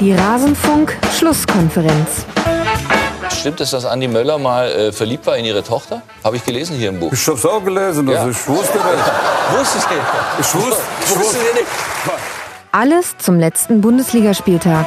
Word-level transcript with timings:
Die 0.00 0.12
Rasenfunk-Schlusskonferenz. 0.12 2.26
Stimmt 3.32 3.60
es, 3.60 3.70
dass 3.70 3.84
Andi 3.84 4.08
Möller 4.08 4.38
mal 4.38 4.68
äh, 4.70 4.92
verliebt 4.92 5.26
war 5.26 5.36
in 5.36 5.44
ihre 5.44 5.62
Tochter? 5.62 6.02
Habe 6.24 6.36
ich 6.36 6.44
gelesen 6.44 6.76
hier 6.76 6.88
im 6.90 6.98
Buch. 7.00 7.12
Ich 7.12 7.26
hab's 7.26 7.44
auch 7.46 7.62
gelesen, 7.64 8.08
also 8.08 8.24
Ja. 8.24 8.28
ich 8.30 8.48
wusste 8.48 8.78
das. 8.78 8.84
Wusstest 9.58 9.86
du 9.90 9.94
Ich 10.40 10.54
wusste, 10.54 10.76
ich 11.00 11.10
Wusstest 11.10 11.18
wusste. 11.18 11.38
du 11.38 11.54
nicht? 11.60 11.66
Alles 12.72 13.16
zum 13.18 13.38
letzten 13.38 13.80
Bundesligaspieltag. 13.80 14.86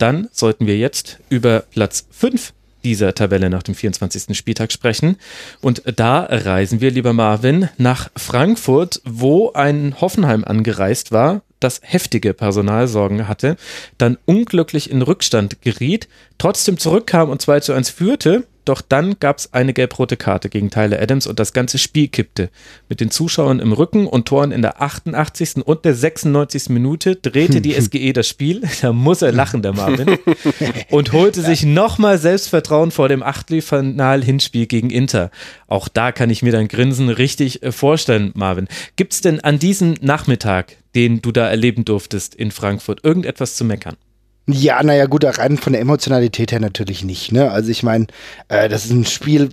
Dann 0.00 0.30
sollten 0.32 0.66
wir 0.66 0.78
jetzt 0.78 1.18
über 1.28 1.64
Platz 1.70 2.06
5 2.10 2.54
dieser 2.84 3.14
Tabelle 3.14 3.50
nach 3.50 3.62
dem 3.62 3.74
24. 3.74 4.34
Spieltag 4.34 4.72
sprechen. 4.72 5.16
Und 5.60 5.82
da 5.96 6.20
reisen 6.22 6.80
wir, 6.80 6.90
lieber 6.90 7.12
Marvin, 7.12 7.68
nach 7.76 8.10
Frankfurt, 8.16 9.02
wo 9.04 9.52
ein 9.52 10.00
Hoffenheim 10.00 10.42
angereist 10.44 11.12
war, 11.12 11.42
das 11.60 11.82
heftige 11.84 12.32
Personalsorgen 12.32 13.28
hatte, 13.28 13.56
dann 13.98 14.16
unglücklich 14.24 14.90
in 14.90 15.02
Rückstand 15.02 15.60
geriet, 15.60 16.08
trotzdem 16.38 16.78
zurückkam 16.78 17.28
und 17.28 17.42
2 17.42 17.60
zu 17.60 17.74
1 17.74 17.90
führte. 17.90 18.44
Doch 18.64 18.82
dann 18.82 19.18
gab 19.20 19.38
es 19.38 19.52
eine 19.52 19.72
gelb-rote 19.72 20.16
Karte 20.16 20.48
gegen 20.48 20.70
Tyler 20.70 21.00
Adams 21.00 21.26
und 21.26 21.38
das 21.38 21.52
ganze 21.52 21.78
Spiel 21.78 22.08
kippte. 22.08 22.50
Mit 22.88 23.00
den 23.00 23.10
Zuschauern 23.10 23.58
im 23.58 23.72
Rücken 23.72 24.06
und 24.06 24.28
Toren 24.28 24.52
in 24.52 24.62
der 24.62 24.82
88. 24.82 25.64
und 25.64 25.84
der 25.84 25.94
96. 25.94 26.68
Minute 26.68 27.16
drehte 27.16 27.60
die 27.60 27.72
SGE 27.80 28.12
das 28.12 28.28
Spiel. 28.28 28.62
Da 28.80 28.92
muss 28.94 29.20
er 29.20 29.32
lachen, 29.32 29.60
der 29.60 29.74
Marvin. 29.74 30.16
Und 30.90 31.12
holte 31.12 31.42
sich 31.42 31.64
nochmal 31.64 32.16
Selbstvertrauen 32.16 32.90
vor 32.90 33.08
dem 33.10 33.22
Achtelfinal-Hinspiel 33.22 34.66
gegen 34.66 34.88
Inter. 34.88 35.30
Auch 35.66 35.88
da 35.88 36.12
kann 36.12 36.30
ich 36.30 36.42
mir 36.42 36.52
dein 36.52 36.68
Grinsen 36.68 37.10
richtig 37.10 37.62
äh, 37.62 37.72
vorstellen, 37.72 38.32
Marvin. 38.34 38.68
Gibt 38.96 39.12
es 39.12 39.20
denn 39.20 39.40
an 39.40 39.58
diesem 39.58 39.94
Nachmittag, 40.00 40.76
den 40.94 41.20
du 41.20 41.30
da 41.30 41.48
erleben 41.48 41.84
durftest 41.84 42.34
in 42.34 42.50
Frankfurt, 42.50 43.04
irgendetwas 43.04 43.54
zu 43.54 43.64
meckern? 43.64 43.96
Ja, 44.46 44.82
naja, 44.82 45.06
gut, 45.06 45.24
rein 45.24 45.58
von 45.58 45.72
der 45.72 45.82
Emotionalität 45.82 46.52
her 46.52 46.60
natürlich 46.60 47.04
nicht. 47.04 47.32
Ne? 47.32 47.50
Also 47.50 47.70
ich 47.70 47.82
meine, 47.82 48.06
äh, 48.48 48.68
das 48.68 48.84
ist 48.84 48.90
ein 48.90 49.04
Spiel, 49.04 49.50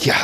ja, 0.00 0.14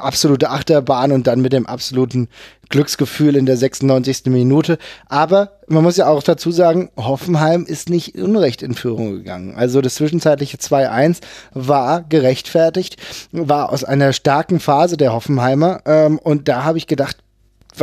absolute 0.00 0.48
Achterbahn 0.48 1.12
und 1.12 1.26
dann 1.26 1.42
mit 1.42 1.52
dem 1.52 1.66
absoluten 1.66 2.28
Glücksgefühl 2.70 3.36
in 3.36 3.44
der 3.44 3.58
96. 3.58 4.26
Minute. 4.26 4.78
Aber 5.08 5.58
man 5.68 5.82
muss 5.82 5.98
ja 5.98 6.06
auch 6.08 6.22
dazu 6.22 6.50
sagen, 6.50 6.90
Hoffenheim 6.96 7.64
ist 7.66 7.90
nicht 7.90 8.14
unrecht 8.14 8.62
in 8.62 8.74
Führung 8.74 9.12
gegangen. 9.12 9.54
Also 9.54 9.82
das 9.82 9.96
zwischenzeitliche 9.96 10.56
2-1 10.56 11.18
war 11.52 12.02
gerechtfertigt, 12.02 12.96
war 13.32 13.70
aus 13.70 13.84
einer 13.84 14.14
starken 14.14 14.60
Phase 14.60 14.96
der 14.96 15.12
Hoffenheimer. 15.12 15.82
Ähm, 15.84 16.18
und 16.18 16.48
da 16.48 16.64
habe 16.64 16.78
ich 16.78 16.86
gedacht, 16.86 17.18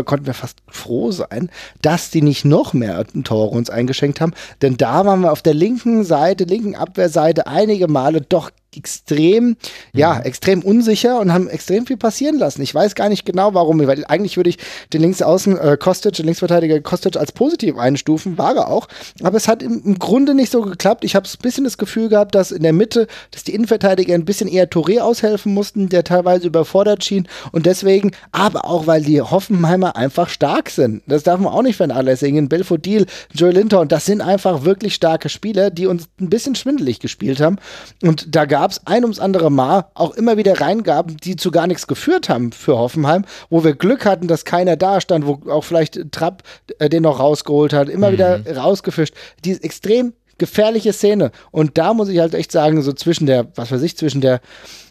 konnten 0.04 0.26
wir 0.26 0.34
fast 0.34 0.60
froh 0.68 1.12
sein, 1.12 1.50
dass 1.82 2.10
die 2.10 2.22
nicht 2.22 2.46
noch 2.46 2.74
mehr 2.74 3.06
Tore 3.24 3.56
uns 3.56 3.70
eingeschenkt 3.70 4.22
haben. 4.22 4.34
Denn 4.62 4.78
da 4.78 5.06
waren 5.06 5.22
wir 5.22 5.32
auf 5.32 5.42
der 5.42 5.54
linken 5.54 6.04
Seite, 6.04 6.44
linken 6.44 6.76
Abwehrseite 6.76 7.48
einige 7.48 7.88
Male 7.88 8.22
doch 8.22 8.52
extrem, 8.78 9.58
ja, 9.94 10.19
extrem 10.19 10.62
unsicher 10.62 11.19
und 11.19 11.34
haben 11.34 11.47
extrem 11.47 11.86
viel 11.86 11.97
passieren 11.97 12.38
lassen. 12.38 12.62
Ich 12.62 12.74
weiß 12.74 12.96
gar 12.96 13.09
nicht 13.09 13.25
genau, 13.25 13.53
warum, 13.53 13.86
weil 13.86 14.06
eigentlich 14.06 14.38
würde 14.38 14.50
ich 14.50 14.58
den 14.94 15.02
Linksaußen 15.02 15.58
äh, 15.58 15.78
Kostic, 15.80 16.13
den 16.13 16.25
Linksverteidiger 16.25 16.80
Kostic 16.81 17.18
als 17.18 17.31
positiv 17.31 17.78
einstufen, 17.78 18.38
war 18.38 18.56
er 18.56 18.68
auch. 18.69 18.88
Aber 19.24 19.38
es 19.38 19.47
hat 19.47 19.64
im, 19.64 19.81
im 19.85 20.00
Grunde 20.00 20.34
nicht 20.35 20.52
so 20.52 20.62
geklappt. 20.62 21.03
Ich 21.03 21.16
habe 21.16 21.28
ein 21.28 21.41
bisschen 21.41 21.64
das 21.64 21.78
Gefühl 21.78 22.09
gehabt, 22.09 22.35
dass 22.35 22.52
in 22.52 22.64
der 22.64 22.74
Mitte, 22.74 23.08
dass 23.31 23.44
die 23.44 23.53
Innenverteidiger 23.53 24.14
ein 24.14 24.25
bisschen 24.25 24.47
eher 24.47 24.69
Touré 24.69 25.00
aushelfen 25.00 25.53
mussten, 25.53 25.90
der 25.90 26.03
teilweise 26.03 26.47
überfordert 26.47 27.03
schien 27.03 27.28
und 27.52 27.66
deswegen, 27.66 28.12
aber 28.31 28.66
auch, 28.66 28.88
weil 28.88 29.03
die 29.03 29.22
Hoffenheimer 29.22 29.96
einfach 29.96 30.30
stark 30.30 30.69
sind. 30.69 31.03
Das 31.08 31.24
darf 31.24 31.40
man 31.40 31.53
auch 31.53 31.62
nicht 31.62 31.78
vernachlässigen. 31.78 32.50
Belfodil, 32.50 33.06
Joe 33.34 33.52
Linton, 33.52 33.88
das 33.88 34.06
sind 34.06 34.22
einfach 34.22 34.64
wirklich 34.64 34.96
starke 34.96 35.30
Spieler, 35.30 35.69
die 35.69 35.88
uns 35.88 36.08
ein 36.19 36.30
bisschen 36.30 36.56
schwindelig 36.56 37.00
gespielt 37.00 37.40
haben. 37.40 37.58
Und 38.02 38.35
da 38.35 38.46
gab 38.46 38.65
es 38.72 38.81
ein 38.86 39.03
ums 39.03 39.20
andere 39.20 39.52
Mal 39.52 39.86
auch 39.94 40.12
immer 40.16 40.38
wieder 40.38 40.59
Reingaben, 40.59 41.18
die 41.18 41.36
zu 41.36 41.52
gar 41.52 41.68
nichts 41.68 41.88
geführt 41.88 42.30
haben 42.30 42.52
für 42.52 42.78
Hoffenheim, 42.78 43.26
wo 43.50 43.64
wir 43.64 43.76
Glück 43.76 44.06
hatten, 44.06 44.28
dass 44.28 44.46
keiner 44.46 44.76
da 44.76 45.02
stand, 45.02 45.26
wo 45.26 45.42
auch 45.50 45.64
vielleicht 45.64 46.12
Trapp 46.12 46.44
äh, 46.80 46.90
den 46.90 47.03
noch 47.03 47.20
rausgeholt 47.20 47.74
hat, 47.74 47.90
immer 47.90 48.12
wieder 48.12 48.42
rausgefischt. 48.56 49.14
Die 49.44 49.52
ist 49.52 49.64
extrem 49.64 50.14
gefährliche 50.38 50.94
Szene. 50.94 51.31
Und 51.51 51.78
da 51.78 51.94
muss 51.94 52.09
ich 52.09 52.19
halt 52.19 52.34
echt 52.34 52.51
sagen, 52.51 52.81
so 52.81 52.94
zwischen 52.94 53.25
der, 53.25 53.47
was 53.56 53.72
weiß 53.72 53.81
ich, 53.81 53.97
zwischen 53.97 54.22
der 54.22 54.41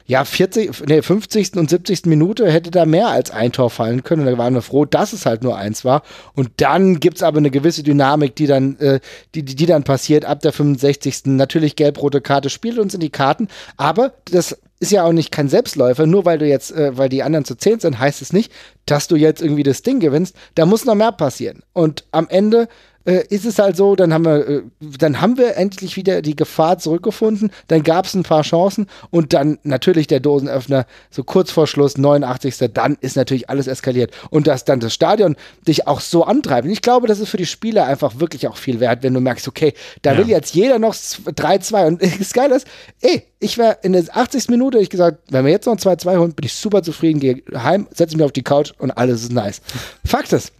ja, 0.06 0.24
40, 0.24 0.86
nee, 0.86 1.00
50. 1.00 1.56
und 1.56 1.70
70. 1.70 2.04
Minute 2.04 2.50
hätte 2.50 2.70
da 2.70 2.84
mehr 2.84 3.08
als 3.08 3.30
ein 3.30 3.52
Tor 3.52 3.70
fallen 3.70 4.04
können. 4.04 4.26
Und 4.26 4.32
da 4.32 4.38
waren 4.38 4.52
wir 4.52 4.60
froh, 4.60 4.84
dass 4.84 5.14
es 5.14 5.24
halt 5.24 5.42
nur 5.42 5.56
eins 5.56 5.84
war. 5.84 6.02
Und 6.34 6.50
dann 6.58 7.00
gibt's 7.00 7.22
aber 7.22 7.38
eine 7.38 7.50
gewisse 7.50 7.82
Dynamik, 7.82 8.36
die 8.36 8.46
dann, 8.46 8.78
äh, 8.80 9.00
die, 9.34 9.42
die, 9.42 9.54
die 9.54 9.66
dann 9.66 9.84
passiert 9.84 10.26
ab 10.26 10.40
der 10.40 10.52
65. 10.52 11.22
Natürlich 11.24 11.74
gelb-rote 11.74 12.20
Karte 12.20 12.50
spielt 12.50 12.78
uns 12.78 12.92
in 12.92 13.00
die 13.00 13.10
Karten. 13.10 13.48
Aber 13.78 14.12
das 14.30 14.58
ist 14.78 14.92
ja 14.92 15.04
auch 15.04 15.12
nicht 15.12 15.32
kein 15.32 15.48
Selbstläufer. 15.48 16.04
Nur 16.06 16.26
weil 16.26 16.36
du 16.36 16.46
jetzt, 16.46 16.72
äh, 16.72 16.98
weil 16.98 17.08
die 17.08 17.22
anderen 17.22 17.46
zu 17.46 17.54
zehn 17.54 17.80
sind, 17.80 17.98
heißt 17.98 18.20
es 18.20 18.34
nicht, 18.34 18.52
dass 18.84 19.08
du 19.08 19.16
jetzt 19.16 19.40
irgendwie 19.40 19.62
das 19.62 19.80
Ding 19.80 20.00
gewinnst. 20.00 20.36
Da 20.54 20.66
muss 20.66 20.84
noch 20.84 20.94
mehr 20.94 21.12
passieren. 21.12 21.62
Und 21.72 22.04
am 22.12 22.28
Ende 22.28 22.68
äh, 23.06 23.24
ist 23.28 23.44
es 23.44 23.58
halt 23.58 23.76
so, 23.76 23.96
dann 23.96 24.12
haben 24.14 24.24
wir, 24.24 24.48
äh, 24.48 24.62
dann 24.80 25.20
haben 25.20 25.36
wir 25.36 25.56
endlich 25.56 25.96
wieder 25.96 26.22
die 26.22 26.36
Gefahr 26.36 26.78
zurückgefunden. 26.78 27.50
Dann 27.68 27.82
gab 27.82 28.06
es 28.06 28.14
ein 28.14 28.22
paar 28.22 28.42
Chancen 28.42 28.86
und 29.10 29.32
dann 29.32 29.58
natürlich 29.62 30.06
der 30.06 30.20
Dosenöffner, 30.20 30.86
so 31.10 31.24
kurz 31.24 31.50
vor 31.50 31.66
Schluss, 31.66 31.98
89. 31.98 32.56
Dann 32.72 32.96
ist 33.00 33.16
natürlich 33.16 33.50
alles 33.50 33.66
eskaliert. 33.66 34.12
Und 34.30 34.46
dass 34.46 34.64
dann 34.64 34.80
das 34.80 34.94
Stadion 34.94 35.36
dich 35.66 35.86
auch 35.86 36.00
so 36.00 36.24
antreibt. 36.24 36.66
Und 36.66 36.72
ich 36.72 36.82
glaube, 36.82 37.06
das 37.06 37.20
ist 37.20 37.28
für 37.28 37.36
die 37.36 37.46
Spieler 37.46 37.86
einfach 37.86 38.20
wirklich 38.20 38.48
auch 38.48 38.56
viel 38.56 38.80
wert, 38.80 39.02
wenn 39.02 39.14
du 39.14 39.20
merkst, 39.20 39.48
okay, 39.48 39.74
da 40.02 40.12
Ja. 40.12 40.18
will 40.18 40.28
jetzt 40.28 40.54
jeder 40.54 40.78
noch 40.78 40.94
3-2. 40.94 41.86
Und 41.86 42.02
das 42.20 42.32
Geile 42.32 42.56
ist, 42.56 42.66
ey, 43.02 43.24
ich 43.38 43.58
wäre 43.58 43.78
in 43.82 43.92
der 43.92 44.04
80. 44.10 44.48
Minute, 44.48 44.78
ich 44.78 44.88
gesagt, 44.90 45.18
wenn 45.30 45.44
wir 45.44 45.52
jetzt 45.52 45.66
noch 45.66 45.76
2-2 45.76 46.18
holen, 46.18 46.32
bin 46.32 46.46
ich 46.46 46.54
super 46.54 46.82
zufrieden, 46.82 47.20
gehe 47.20 47.42
heim, 47.54 47.86
setze 47.92 48.16
mich 48.16 48.24
auf 48.24 48.32
die 48.32 48.42
Couch 48.42 48.72
und 48.78 48.90
alles 48.92 49.22
ist 49.22 49.32
nice. 49.32 49.60
Fakt 50.06 50.32
ist, 50.32 50.52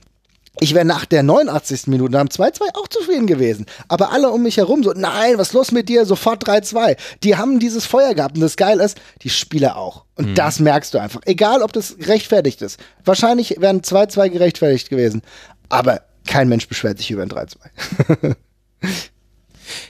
ich 0.60 0.74
wäre 0.74 0.84
nach 0.84 1.04
der 1.04 1.22
89. 1.22 1.88
Minute 1.88 2.12
nach 2.12 2.20
dem 2.20 2.28
2-2 2.28 2.60
auch 2.74 2.88
zufrieden 2.88 3.26
gewesen. 3.26 3.66
Aber 3.88 4.12
alle 4.12 4.30
um 4.30 4.42
mich 4.42 4.56
herum 4.56 4.82
so, 4.82 4.92
nein, 4.94 5.36
was 5.36 5.48
ist 5.48 5.54
los 5.54 5.72
mit 5.72 5.88
dir? 5.88 6.06
Sofort 6.06 6.46
3-2. 6.46 6.96
Die 7.22 7.36
haben 7.36 7.58
dieses 7.58 7.86
Feuer 7.86 8.14
gehabt. 8.14 8.36
Und 8.36 8.42
das 8.42 8.56
Geile 8.56 8.84
ist, 8.84 9.00
die 9.22 9.30
Spieler 9.30 9.76
auch. 9.76 10.04
Und 10.14 10.38
das 10.38 10.60
merkst 10.60 10.94
du 10.94 10.98
einfach. 10.98 11.20
Egal, 11.24 11.62
ob 11.62 11.72
das 11.72 11.98
gerechtfertigt 11.98 12.62
ist. 12.62 12.78
Wahrscheinlich 13.04 13.56
wären 13.58 13.80
2-2 13.80 14.30
gerechtfertigt 14.30 14.90
gewesen. 14.90 15.22
Aber 15.68 16.02
kein 16.26 16.48
Mensch 16.48 16.68
beschwert 16.68 16.98
sich 16.98 17.10
über 17.10 17.22
ein 17.22 17.30
3-2. 17.30 18.36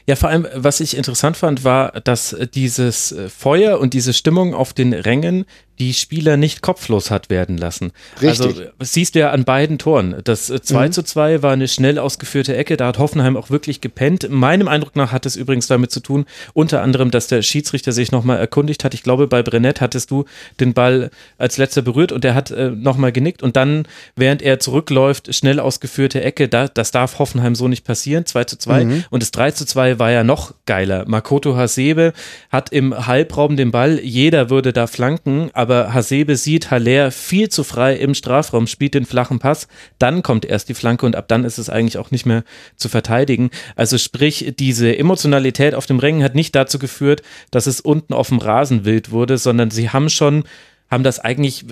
Ja, 0.07 0.17
vor 0.17 0.29
allem, 0.29 0.47
was 0.55 0.81
ich 0.81 0.97
interessant 0.97 1.37
fand, 1.37 1.65
war, 1.65 2.01
dass 2.01 2.37
dieses 2.55 3.13
äh, 3.13 3.29
Feuer 3.29 3.81
und 3.81 3.95
diese 3.95 4.13
Stimmung 4.13 4.55
auf 4.55 4.73
den 4.73 4.93
Rängen 4.93 5.47
die 5.79 5.93
Spieler 5.93 6.37
nicht 6.37 6.63
kopflos 6.63 7.11
hat 7.11 7.31
werden 7.31 7.59
lassen. 7.59 7.93
Richtig. 8.23 8.29
Also 8.29 8.63
das 8.79 8.93
siehst 8.93 9.15
du 9.15 9.21
ja 9.21 9.31
an 9.31 9.45
beiden 9.45 9.79
Toren. 9.79 10.17
Das 10.25 10.51
äh, 10.51 10.63
2 10.63 10.91
zu 10.91 11.03
2 11.03 11.43
war 11.43 11.53
eine 11.53 11.69
schnell 11.69 11.99
ausgeführte 11.99 12.57
Ecke, 12.57 12.77
da 12.77 12.89
hat 12.89 12.99
Hoffenheim 12.99 13.37
auch 13.37 13.51
wirklich 13.51 13.81
gepennt. 13.81 14.29
Meinem 14.31 14.69
Eindruck 14.69 14.95
nach 14.97 15.13
hat 15.13 15.27
es 15.27 15.37
übrigens 15.37 15.67
damit 15.67 15.91
zu 15.91 16.01
tun, 16.01 16.27
unter 16.53 16.83
anderem, 16.83 17.11
dass 17.11 17.27
der 17.27 17.43
Schiedsrichter 17.43 17.93
sich 17.93 18.13
nochmal 18.13 18.39
erkundigt 18.39 18.85
hat. 18.85 18.95
Ich 18.95 19.03
glaube, 19.03 19.27
bei 19.27 19.43
Brennett 19.43 19.81
hattest 19.81 20.11
du 20.11 20.25
den 20.61 20.75
Ball 20.75 21.11
als 21.39 21.57
letzter 21.59 21.83
berührt 21.83 22.13
und 22.13 22.25
der 22.25 22.35
hat 22.35 22.51
äh, 22.51 22.71
nochmal 22.71 23.11
genickt 23.11 23.43
und 23.43 23.57
dann, 23.57 23.87
während 24.17 24.43
er 24.43 24.61
zurückläuft, 24.61 25.35
schnell 25.35 25.59
ausgeführte 25.59 26.23
Ecke, 26.23 26.49
da, 26.49 26.69
das 26.69 26.93
darf 26.93 27.19
Hoffenheim 27.19 27.55
so 27.55 27.67
nicht 27.67 27.85
passieren, 27.85 28.27
2 28.27 28.45
zu 28.45 28.59
2. 28.59 29.05
Und 29.11 29.23
das 29.23 29.31
3 29.33 29.51
zu 29.53 29.67
2 29.67 29.99
war 29.99 30.11
ja 30.11 30.25
noch 30.25 30.55
geiler. 30.67 31.05
Makoto 31.07 31.57
Hasebe 31.57 32.13
hat 32.51 32.71
im 32.71 33.07
Halbraum 33.07 33.57
den 33.57 33.71
Ball, 33.71 33.99
jeder 34.01 34.51
würde 34.51 34.73
da 34.73 34.87
flanken, 34.87 35.51
aber 35.53 35.64
Hasebe 35.69 36.37
sieht 36.37 36.71
Haller 36.71 37.11
viel 37.11 37.49
zu 37.49 37.65
frei 37.65 37.95
im 37.97 38.15
Strafraum, 38.15 38.67
spielt 38.67 38.95
den 38.95 39.07
flachen 39.07 39.39
Pass, 39.39 39.69
dann 39.99 40.23
kommt 40.23 40.45
erst 40.45 40.69
die 40.69 40.75
Flanke 40.75 41.07
und 41.07 41.17
ab 41.17 41.29
dann 41.29 41.45
ist 41.45 41.59
es 41.59 41.71
eigentlich 41.71 41.99
auch 41.99 42.11
nicht 42.11 42.27
mehr 42.27 42.45
zu 42.77 42.89
verteidigen. 42.89 43.51
Also 43.77 43.99
sprich, 43.99 44.55
diese 44.59 44.97
Emotionalität 44.97 45.75
auf 45.75 45.87
dem 45.87 45.99
Rängen 45.99 46.23
hat 46.23 46.35
nicht 46.35 46.55
dazu 46.55 46.79
geführt, 46.79 47.23
dass 47.51 47.67
es 47.67 47.81
unten 47.81 48.15
auf 48.15 48.29
dem 48.29 48.39
Rasen 48.39 48.85
wild 48.85 49.11
wurde, 49.11 49.39
sondern 49.39 49.71
sie 49.71 49.91
haben 49.91 50.11
schon, 50.11 50.45
haben 50.91 51.05
das 51.05 51.21
eigentlich 51.21 51.65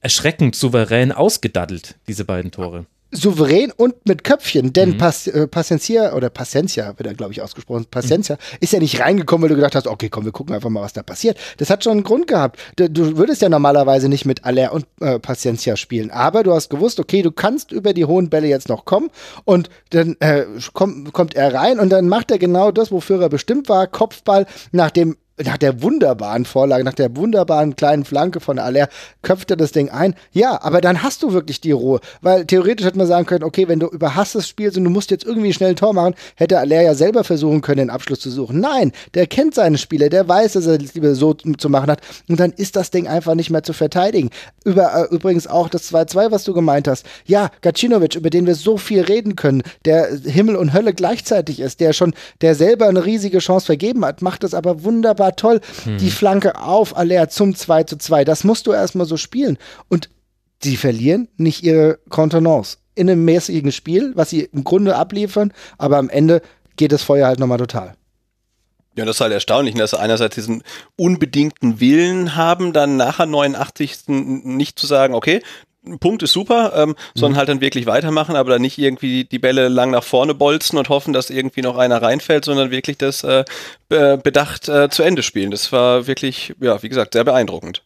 erschreckend 0.00 0.54
souverän 0.54 1.12
ausgedaddelt, 1.12 1.96
diese 2.06 2.24
beiden 2.24 2.50
Tore 2.50 2.86
souverän 3.10 3.72
und 3.74 3.94
mit 4.06 4.22
Köpfchen, 4.22 4.72
denn 4.72 4.90
mhm. 4.90 4.98
Pas, 4.98 5.26
äh, 5.26 5.46
Paciencia 5.46 6.14
oder 6.14 6.28
Paciencia 6.28 6.92
wird 6.98 7.06
er 7.06 7.14
glaube 7.14 7.32
ich 7.32 7.40
ausgesprochen, 7.40 7.86
Paciencia 7.90 8.36
mhm. 8.36 8.58
ist 8.60 8.72
ja 8.72 8.78
nicht 8.80 9.00
reingekommen, 9.00 9.42
weil 9.42 9.48
du 9.48 9.54
gedacht 9.56 9.74
hast, 9.74 9.86
okay, 9.86 10.08
komm, 10.08 10.24
wir 10.24 10.32
gucken 10.32 10.54
einfach 10.54 10.68
mal, 10.68 10.82
was 10.82 10.92
da 10.92 11.02
passiert. 11.02 11.38
Das 11.56 11.70
hat 11.70 11.84
schon 11.84 11.92
einen 11.92 12.02
Grund 12.02 12.26
gehabt. 12.26 12.58
Du, 12.76 12.90
du 12.90 13.16
würdest 13.16 13.40
ja 13.40 13.48
normalerweise 13.48 14.08
nicht 14.08 14.26
mit 14.26 14.44
Aller 14.44 14.72
und 14.72 14.86
äh, 15.00 15.18
Paciencia 15.18 15.76
spielen, 15.76 16.10
aber 16.10 16.42
du 16.42 16.52
hast 16.52 16.68
gewusst, 16.68 17.00
okay, 17.00 17.22
du 17.22 17.32
kannst 17.32 17.72
über 17.72 17.94
die 17.94 18.04
hohen 18.04 18.28
Bälle 18.28 18.48
jetzt 18.48 18.68
noch 18.68 18.84
kommen 18.84 19.10
und 19.44 19.70
dann 19.90 20.16
äh, 20.20 20.44
kommt, 20.74 21.12
kommt 21.12 21.34
er 21.34 21.54
rein 21.54 21.78
und 21.78 21.90
dann 21.90 22.08
macht 22.08 22.30
er 22.30 22.38
genau 22.38 22.70
das, 22.72 22.92
wofür 22.92 23.20
er 23.22 23.28
bestimmt 23.28 23.68
war, 23.68 23.86
Kopfball, 23.86 24.46
nach 24.72 24.90
dem 24.90 25.16
nach 25.44 25.58
der 25.58 25.82
wunderbaren 25.82 26.44
Vorlage, 26.44 26.84
nach 26.84 26.94
der 26.94 27.16
wunderbaren 27.16 27.76
kleinen 27.76 28.04
Flanke 28.04 28.40
von 28.40 28.58
Aller, 28.58 28.88
köpft 29.22 29.50
er 29.50 29.56
das 29.56 29.72
Ding 29.72 29.90
ein. 29.90 30.14
Ja, 30.32 30.62
aber 30.62 30.80
dann 30.80 31.02
hast 31.02 31.22
du 31.22 31.32
wirklich 31.32 31.60
die 31.60 31.72
Ruhe. 31.72 32.00
Weil 32.20 32.46
theoretisch 32.46 32.86
hätte 32.86 32.98
man 32.98 33.06
sagen 33.06 33.26
können, 33.26 33.44
okay, 33.44 33.68
wenn 33.68 33.80
du 33.80 33.86
überhastes 33.86 34.48
spielst 34.48 34.76
und 34.76 34.84
du 34.84 34.90
musst 34.90 35.10
jetzt 35.10 35.24
irgendwie 35.24 35.52
schnell 35.52 35.70
ein 35.70 35.76
Tor 35.76 35.92
machen, 35.92 36.14
hätte 36.36 36.58
Aller 36.58 36.82
ja 36.82 36.94
selber 36.94 37.24
versuchen 37.24 37.60
können, 37.60 37.78
den 37.78 37.90
Abschluss 37.90 38.20
zu 38.20 38.30
suchen. 38.30 38.60
Nein, 38.60 38.92
der 39.14 39.26
kennt 39.26 39.54
seine 39.54 39.78
Spiele, 39.78 40.08
der 40.08 40.28
weiß, 40.28 40.54
dass 40.54 40.66
er 40.66 40.80
es 40.80 40.94
lieber 40.94 41.14
so 41.14 41.34
zu 41.34 41.68
machen 41.68 41.90
hat. 41.90 42.00
Und 42.28 42.40
dann 42.40 42.52
ist 42.52 42.76
das 42.76 42.90
Ding 42.90 43.06
einfach 43.06 43.34
nicht 43.34 43.50
mehr 43.50 43.62
zu 43.62 43.72
verteidigen. 43.72 44.30
Über, 44.64 44.94
äh, 44.94 45.14
übrigens 45.14 45.46
auch 45.46 45.68
das 45.68 45.92
2-2, 45.92 46.30
was 46.30 46.44
du 46.44 46.52
gemeint 46.52 46.88
hast. 46.88 47.06
Ja, 47.26 47.50
Gacinovic, 47.60 48.16
über 48.16 48.30
den 48.30 48.46
wir 48.46 48.54
so 48.54 48.76
viel 48.76 49.02
reden 49.02 49.36
können, 49.36 49.62
der 49.84 50.08
Himmel 50.24 50.56
und 50.56 50.72
Hölle 50.72 50.94
gleichzeitig 50.94 51.60
ist, 51.60 51.80
der 51.80 51.92
schon, 51.92 52.14
der 52.40 52.54
selber 52.54 52.88
eine 52.88 53.04
riesige 53.04 53.38
Chance 53.38 53.66
vergeben 53.66 54.04
hat, 54.04 54.22
macht 54.22 54.42
das 54.42 54.54
aber 54.54 54.84
wunderbar 54.84 55.27
war 55.28 55.36
toll. 55.36 55.60
Hm. 55.84 55.98
Die 55.98 56.10
Flanke 56.10 56.58
auf 56.60 56.96
Aller 56.96 57.28
zum 57.28 57.54
2 57.54 57.84
zu 57.84 57.98
2. 57.98 58.24
Das 58.24 58.44
musst 58.44 58.66
du 58.66 58.72
erstmal 58.72 59.06
so 59.06 59.16
spielen. 59.16 59.58
Und 59.88 60.08
sie 60.62 60.76
verlieren 60.76 61.28
nicht 61.36 61.62
ihre 61.62 61.98
Kontenance 62.08 62.78
in 62.94 63.08
einem 63.08 63.24
mäßigen 63.24 63.70
Spiel, 63.70 64.12
was 64.16 64.30
sie 64.30 64.48
im 64.52 64.64
Grunde 64.64 64.96
abliefern, 64.96 65.52
aber 65.76 65.98
am 65.98 66.08
Ende 66.08 66.42
geht 66.76 66.90
das 66.90 67.02
Feuer 67.02 67.28
halt 67.28 67.38
nochmal 67.38 67.58
total. 67.58 67.94
Ja, 68.96 69.04
das 69.04 69.16
ist 69.16 69.20
halt 69.20 69.32
erstaunlich, 69.32 69.76
dass 69.76 69.90
sie 69.90 70.00
einerseits 70.00 70.34
diesen 70.34 70.64
unbedingten 70.96 71.78
Willen 71.78 72.34
haben, 72.34 72.72
dann 72.72 72.96
nachher 72.96 73.26
89. 73.26 74.08
nicht 74.08 74.76
zu 74.76 74.88
sagen, 74.88 75.14
okay, 75.14 75.40
Punkt 75.98 76.22
ist 76.22 76.32
super, 76.32 76.72
ähm, 76.76 76.90
mhm. 76.90 76.94
sondern 77.14 77.38
halt 77.38 77.48
dann 77.48 77.60
wirklich 77.60 77.86
weitermachen, 77.86 78.36
aber 78.36 78.50
dann 78.50 78.62
nicht 78.62 78.78
irgendwie 78.78 79.24
die 79.24 79.38
Bälle 79.38 79.68
lang 79.68 79.90
nach 79.90 80.04
vorne 80.04 80.34
bolzen 80.34 80.78
und 80.78 80.88
hoffen, 80.88 81.12
dass 81.12 81.30
irgendwie 81.30 81.62
noch 81.62 81.76
einer 81.76 82.02
reinfällt, 82.02 82.44
sondern 82.44 82.70
wirklich 82.70 82.98
das 82.98 83.24
äh, 83.24 83.44
bedacht 83.88 84.68
äh, 84.68 84.88
zu 84.90 85.02
Ende 85.02 85.22
spielen. 85.22 85.50
Das 85.50 85.72
war 85.72 86.06
wirklich, 86.06 86.54
ja, 86.60 86.82
wie 86.82 86.88
gesagt, 86.88 87.14
sehr 87.14 87.24
beeindruckend. 87.24 87.82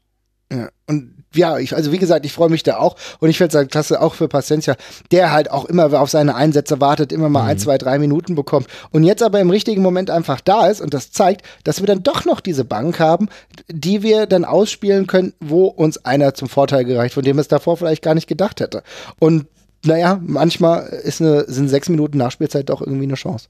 Ja, 0.52 0.68
und 0.86 1.21
ja, 1.34 1.58
ich, 1.58 1.74
also 1.74 1.92
wie 1.92 1.98
gesagt, 1.98 2.26
ich 2.26 2.32
freue 2.32 2.48
mich 2.48 2.62
da 2.62 2.76
auch 2.78 2.96
und 3.20 3.30
ich 3.30 3.38
finde 3.38 3.48
es 3.50 3.54
halt 3.54 3.70
klasse 3.70 4.00
auch 4.00 4.14
für 4.14 4.28
Paciencia, 4.28 4.76
der 5.10 5.32
halt 5.32 5.50
auch 5.50 5.64
immer 5.64 6.00
auf 6.00 6.10
seine 6.10 6.34
Einsätze 6.34 6.80
wartet, 6.80 7.12
immer 7.12 7.28
mal 7.28 7.42
mhm. 7.42 7.48
ein, 7.48 7.58
zwei, 7.58 7.78
drei 7.78 7.98
Minuten 7.98 8.34
bekommt 8.34 8.66
und 8.90 9.04
jetzt 9.04 9.22
aber 9.22 9.40
im 9.40 9.50
richtigen 9.50 9.82
Moment 9.82 10.10
einfach 10.10 10.40
da 10.40 10.68
ist 10.68 10.80
und 10.80 10.94
das 10.94 11.10
zeigt, 11.10 11.42
dass 11.64 11.80
wir 11.80 11.86
dann 11.86 12.02
doch 12.02 12.24
noch 12.24 12.40
diese 12.40 12.64
Bank 12.64 12.98
haben, 12.98 13.28
die 13.68 14.02
wir 14.02 14.26
dann 14.26 14.44
ausspielen 14.44 15.06
können, 15.06 15.32
wo 15.40 15.66
uns 15.66 16.04
einer 16.04 16.34
zum 16.34 16.48
Vorteil 16.48 16.84
gereicht, 16.84 17.14
von 17.14 17.24
dem 17.24 17.38
es 17.38 17.48
davor 17.48 17.76
vielleicht 17.76 18.02
gar 18.02 18.14
nicht 18.14 18.26
gedacht 18.26 18.60
hätte. 18.60 18.82
Und 19.18 19.46
naja, 19.84 20.20
manchmal 20.24 21.02
eine, 21.02 21.44
sind 21.48 21.68
sechs 21.68 21.88
Minuten 21.88 22.16
Nachspielzeit 22.18 22.68
doch 22.68 22.80
irgendwie 22.80 23.04
eine 23.04 23.14
Chance. 23.14 23.48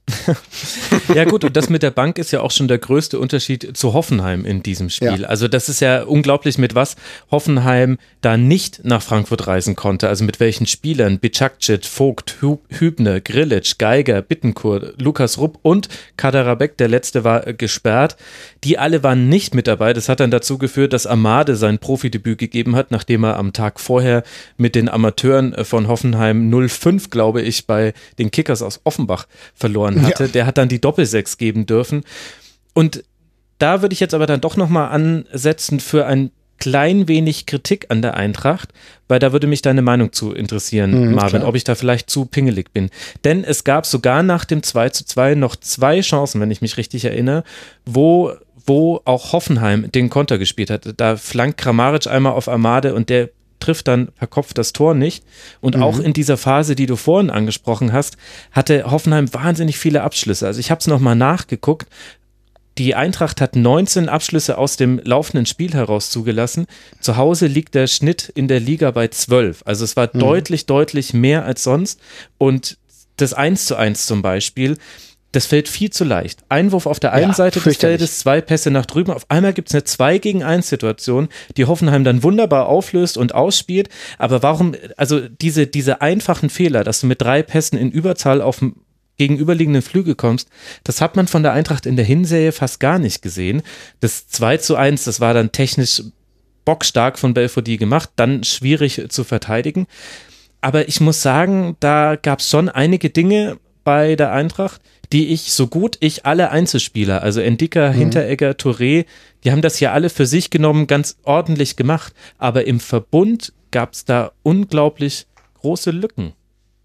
ja, 1.14 1.24
gut, 1.24 1.44
und 1.44 1.56
das 1.56 1.68
mit 1.68 1.82
der 1.82 1.90
Bank 1.90 2.16
ist 2.16 2.30
ja 2.30 2.40
auch 2.40 2.50
schon 2.50 2.68
der 2.68 2.78
größte 2.78 3.18
Unterschied 3.18 3.76
zu 3.76 3.92
Hoffenheim 3.92 4.46
in 4.46 4.62
diesem 4.62 4.88
Spiel. 4.88 5.22
Ja. 5.22 5.28
Also, 5.28 5.46
das 5.46 5.68
ist 5.68 5.80
ja 5.80 6.04
unglaublich, 6.04 6.56
mit 6.56 6.74
was 6.74 6.96
Hoffenheim 7.30 7.98
da 8.22 8.38
nicht 8.38 8.82
nach 8.84 9.02
Frankfurt 9.02 9.46
reisen 9.46 9.76
konnte. 9.76 10.08
Also, 10.08 10.24
mit 10.24 10.40
welchen 10.40 10.66
Spielern 10.66 11.18
Bicakcic, 11.18 11.84
Vogt, 11.84 12.36
Hübner, 12.40 13.20
Grillitsch, 13.20 13.76
Geiger, 13.76 14.22
Bittenkur, 14.22 14.94
Lukas 14.98 15.36
Rupp 15.36 15.58
und 15.60 15.88
Kaderabek, 16.16 16.78
der 16.78 16.88
letzte 16.88 17.24
war 17.24 17.46
äh, 17.46 17.52
gesperrt. 17.52 18.16
Die 18.64 18.78
alle 18.78 19.02
waren 19.02 19.28
nicht 19.28 19.54
mit 19.54 19.66
dabei. 19.66 19.92
Das 19.92 20.08
hat 20.08 20.20
dann 20.20 20.30
dazu 20.30 20.56
geführt, 20.56 20.94
dass 20.94 21.06
Amade 21.06 21.56
sein 21.56 21.78
Profidebüt 21.78 22.38
gegeben 22.38 22.74
hat, 22.74 22.90
nachdem 22.90 23.24
er 23.24 23.36
am 23.36 23.52
Tag 23.52 23.80
vorher 23.80 24.22
mit 24.56 24.74
den 24.74 24.88
Amateuren 24.88 25.52
äh, 25.52 25.64
von 25.64 25.88
Hoffenheim 25.88 26.21
Hoffenheim 26.22 26.68
05, 26.68 27.10
glaube 27.10 27.42
ich, 27.42 27.66
bei 27.66 27.92
den 28.18 28.30
Kickers 28.30 28.62
aus 28.62 28.80
Offenbach 28.84 29.26
verloren 29.54 30.02
hatte. 30.02 30.24
Ja. 30.24 30.30
Der 30.30 30.46
hat 30.46 30.58
dann 30.58 30.68
die 30.68 30.80
Doppelsechs 30.80 31.38
geben 31.38 31.66
dürfen. 31.66 32.04
Und 32.74 33.04
da 33.58 33.82
würde 33.82 33.92
ich 33.92 34.00
jetzt 34.00 34.14
aber 34.14 34.26
dann 34.26 34.40
doch 34.40 34.56
nochmal 34.56 34.90
ansetzen 34.90 35.80
für 35.80 36.06
ein 36.06 36.30
klein 36.58 37.08
wenig 37.08 37.46
Kritik 37.46 37.86
an 37.88 38.02
der 38.02 38.14
Eintracht, 38.14 38.72
weil 39.08 39.18
da 39.18 39.32
würde 39.32 39.48
mich 39.48 39.62
deine 39.62 39.82
Meinung 39.82 40.12
zu 40.12 40.32
interessieren, 40.32 41.08
mhm, 41.08 41.14
Marvin, 41.14 41.40
klar. 41.40 41.48
ob 41.48 41.56
ich 41.56 41.64
da 41.64 41.74
vielleicht 41.74 42.08
zu 42.08 42.24
pingelig 42.24 42.72
bin. 42.72 42.90
Denn 43.24 43.42
es 43.42 43.64
gab 43.64 43.84
sogar 43.84 44.22
nach 44.22 44.44
dem 44.44 44.62
2 44.62 44.90
zu 44.90 45.04
2 45.04 45.34
noch 45.34 45.56
zwei 45.56 46.00
Chancen, 46.00 46.40
wenn 46.40 46.52
ich 46.52 46.60
mich 46.60 46.76
richtig 46.76 47.04
erinnere, 47.04 47.42
wo 47.84 48.32
wo 48.64 49.00
auch 49.06 49.32
Hoffenheim 49.32 49.90
den 49.90 50.08
Konter 50.08 50.38
gespielt 50.38 50.70
hat. 50.70 50.94
Da 50.96 51.16
flankt 51.16 51.58
Kramaric 51.58 52.06
einmal 52.06 52.34
auf 52.34 52.48
Amade 52.48 52.94
und 52.94 53.08
der 53.08 53.30
trifft 53.62 53.88
dann 53.88 54.08
per 54.08 54.26
Kopf 54.26 54.52
das 54.52 54.72
Tor 54.72 54.94
nicht. 54.94 55.24
Und 55.60 55.76
mhm. 55.76 55.82
auch 55.82 55.98
in 55.98 56.12
dieser 56.12 56.36
Phase, 56.36 56.74
die 56.74 56.86
du 56.86 56.96
vorhin 56.96 57.30
angesprochen 57.30 57.92
hast, 57.92 58.16
hatte 58.50 58.90
Hoffenheim 58.90 59.32
wahnsinnig 59.32 59.78
viele 59.78 60.02
Abschlüsse. 60.02 60.46
Also 60.46 60.60
ich 60.60 60.70
habe 60.70 60.80
es 60.80 60.86
nochmal 60.86 61.16
nachgeguckt. 61.16 61.88
Die 62.78 62.94
Eintracht 62.94 63.40
hat 63.40 63.54
19 63.54 64.08
Abschlüsse 64.08 64.56
aus 64.56 64.76
dem 64.76 65.00
laufenden 65.04 65.46
Spiel 65.46 65.74
heraus 65.74 66.10
zugelassen. 66.10 66.66
Zu 67.00 67.16
Hause 67.16 67.46
liegt 67.46 67.74
der 67.74 67.86
Schnitt 67.86 68.30
in 68.34 68.48
der 68.48 68.60
Liga 68.60 68.90
bei 68.90 69.08
12. 69.08 69.62
Also 69.66 69.84
es 69.84 69.96
war 69.96 70.08
mhm. 70.12 70.18
deutlich, 70.18 70.66
deutlich 70.66 71.12
mehr 71.12 71.44
als 71.44 71.62
sonst. 71.62 72.00
Und 72.38 72.78
das 73.16 73.34
1 73.34 73.66
zu 73.66 73.76
1 73.76 74.06
zum 74.06 74.22
Beispiel, 74.22 74.78
das 75.32 75.46
fällt 75.46 75.68
viel 75.68 75.90
zu 75.90 76.04
leicht. 76.04 76.44
Einwurf 76.50 76.86
auf 76.86 77.00
der 77.00 77.12
einen 77.12 77.30
ja, 77.30 77.34
Seite 77.34 77.60
des 77.60 77.78
Feldes, 77.78 78.18
zwei 78.18 78.40
Pässe 78.40 78.70
nach 78.70 78.86
drüben. 78.86 79.12
Auf 79.12 79.30
einmal 79.30 79.54
gibt 79.54 79.68
es 79.68 79.74
eine 79.74 79.84
2 79.84 80.18
gegen 80.18 80.42
1 80.42 80.68
Situation, 80.68 81.28
die 81.56 81.64
Hoffenheim 81.64 82.04
dann 82.04 82.22
wunderbar 82.22 82.66
auflöst 82.66 83.16
und 83.16 83.34
ausspielt. 83.34 83.88
Aber 84.18 84.42
warum, 84.42 84.74
also 84.96 85.20
diese, 85.20 85.66
diese 85.66 86.02
einfachen 86.02 86.50
Fehler, 86.50 86.84
dass 86.84 87.00
du 87.00 87.06
mit 87.06 87.22
drei 87.22 87.42
Pässen 87.42 87.78
in 87.78 87.90
Überzahl 87.90 88.42
auf 88.42 88.58
dem 88.58 88.76
gegenüberliegenden 89.16 89.82
Flügel 89.82 90.14
kommst, 90.14 90.48
das 90.84 91.00
hat 91.00 91.16
man 91.16 91.26
von 91.26 91.42
der 91.42 91.52
Eintracht 91.52 91.86
in 91.86 91.96
der 91.96 92.04
Hinserie 92.04 92.52
fast 92.52 92.78
gar 92.78 92.98
nicht 92.98 93.22
gesehen. 93.22 93.62
Das 94.00 94.28
2 94.28 94.58
zu 94.58 94.76
1, 94.76 95.04
das 95.04 95.20
war 95.20 95.32
dann 95.32 95.50
technisch 95.52 96.02
bockstark 96.64 97.18
von 97.18 97.34
Belfodil 97.34 97.78
gemacht, 97.78 98.10
dann 98.16 98.44
schwierig 98.44 99.02
zu 99.08 99.24
verteidigen. 99.24 99.86
Aber 100.60 100.88
ich 100.88 101.00
muss 101.00 101.22
sagen, 101.22 101.76
da 101.80 102.16
gab 102.16 102.38
es 102.38 102.48
schon 102.48 102.68
einige 102.68 103.10
Dinge 103.10 103.58
bei 103.84 104.16
der 104.16 104.32
Eintracht, 104.32 104.80
die 105.12 105.28
ich, 105.28 105.52
so 105.52 105.66
gut 105.66 105.96
ich 106.00 106.24
alle 106.24 106.50
Einzelspieler, 106.50 107.22
also 107.22 107.40
Endika, 107.40 107.90
mhm. 107.90 107.94
Hinteregger, 107.94 108.52
Touré, 108.52 109.06
die 109.44 109.52
haben 109.52 109.62
das 109.62 109.80
ja 109.80 109.92
alle 109.92 110.10
für 110.10 110.26
sich 110.26 110.50
genommen 110.50 110.86
ganz 110.86 111.18
ordentlich 111.22 111.76
gemacht. 111.76 112.14
Aber 112.38 112.66
im 112.66 112.80
Verbund 112.80 113.52
gab 113.70 113.92
es 113.92 114.04
da 114.04 114.32
unglaublich 114.42 115.26
große 115.60 115.90
Lücken. 115.90 116.32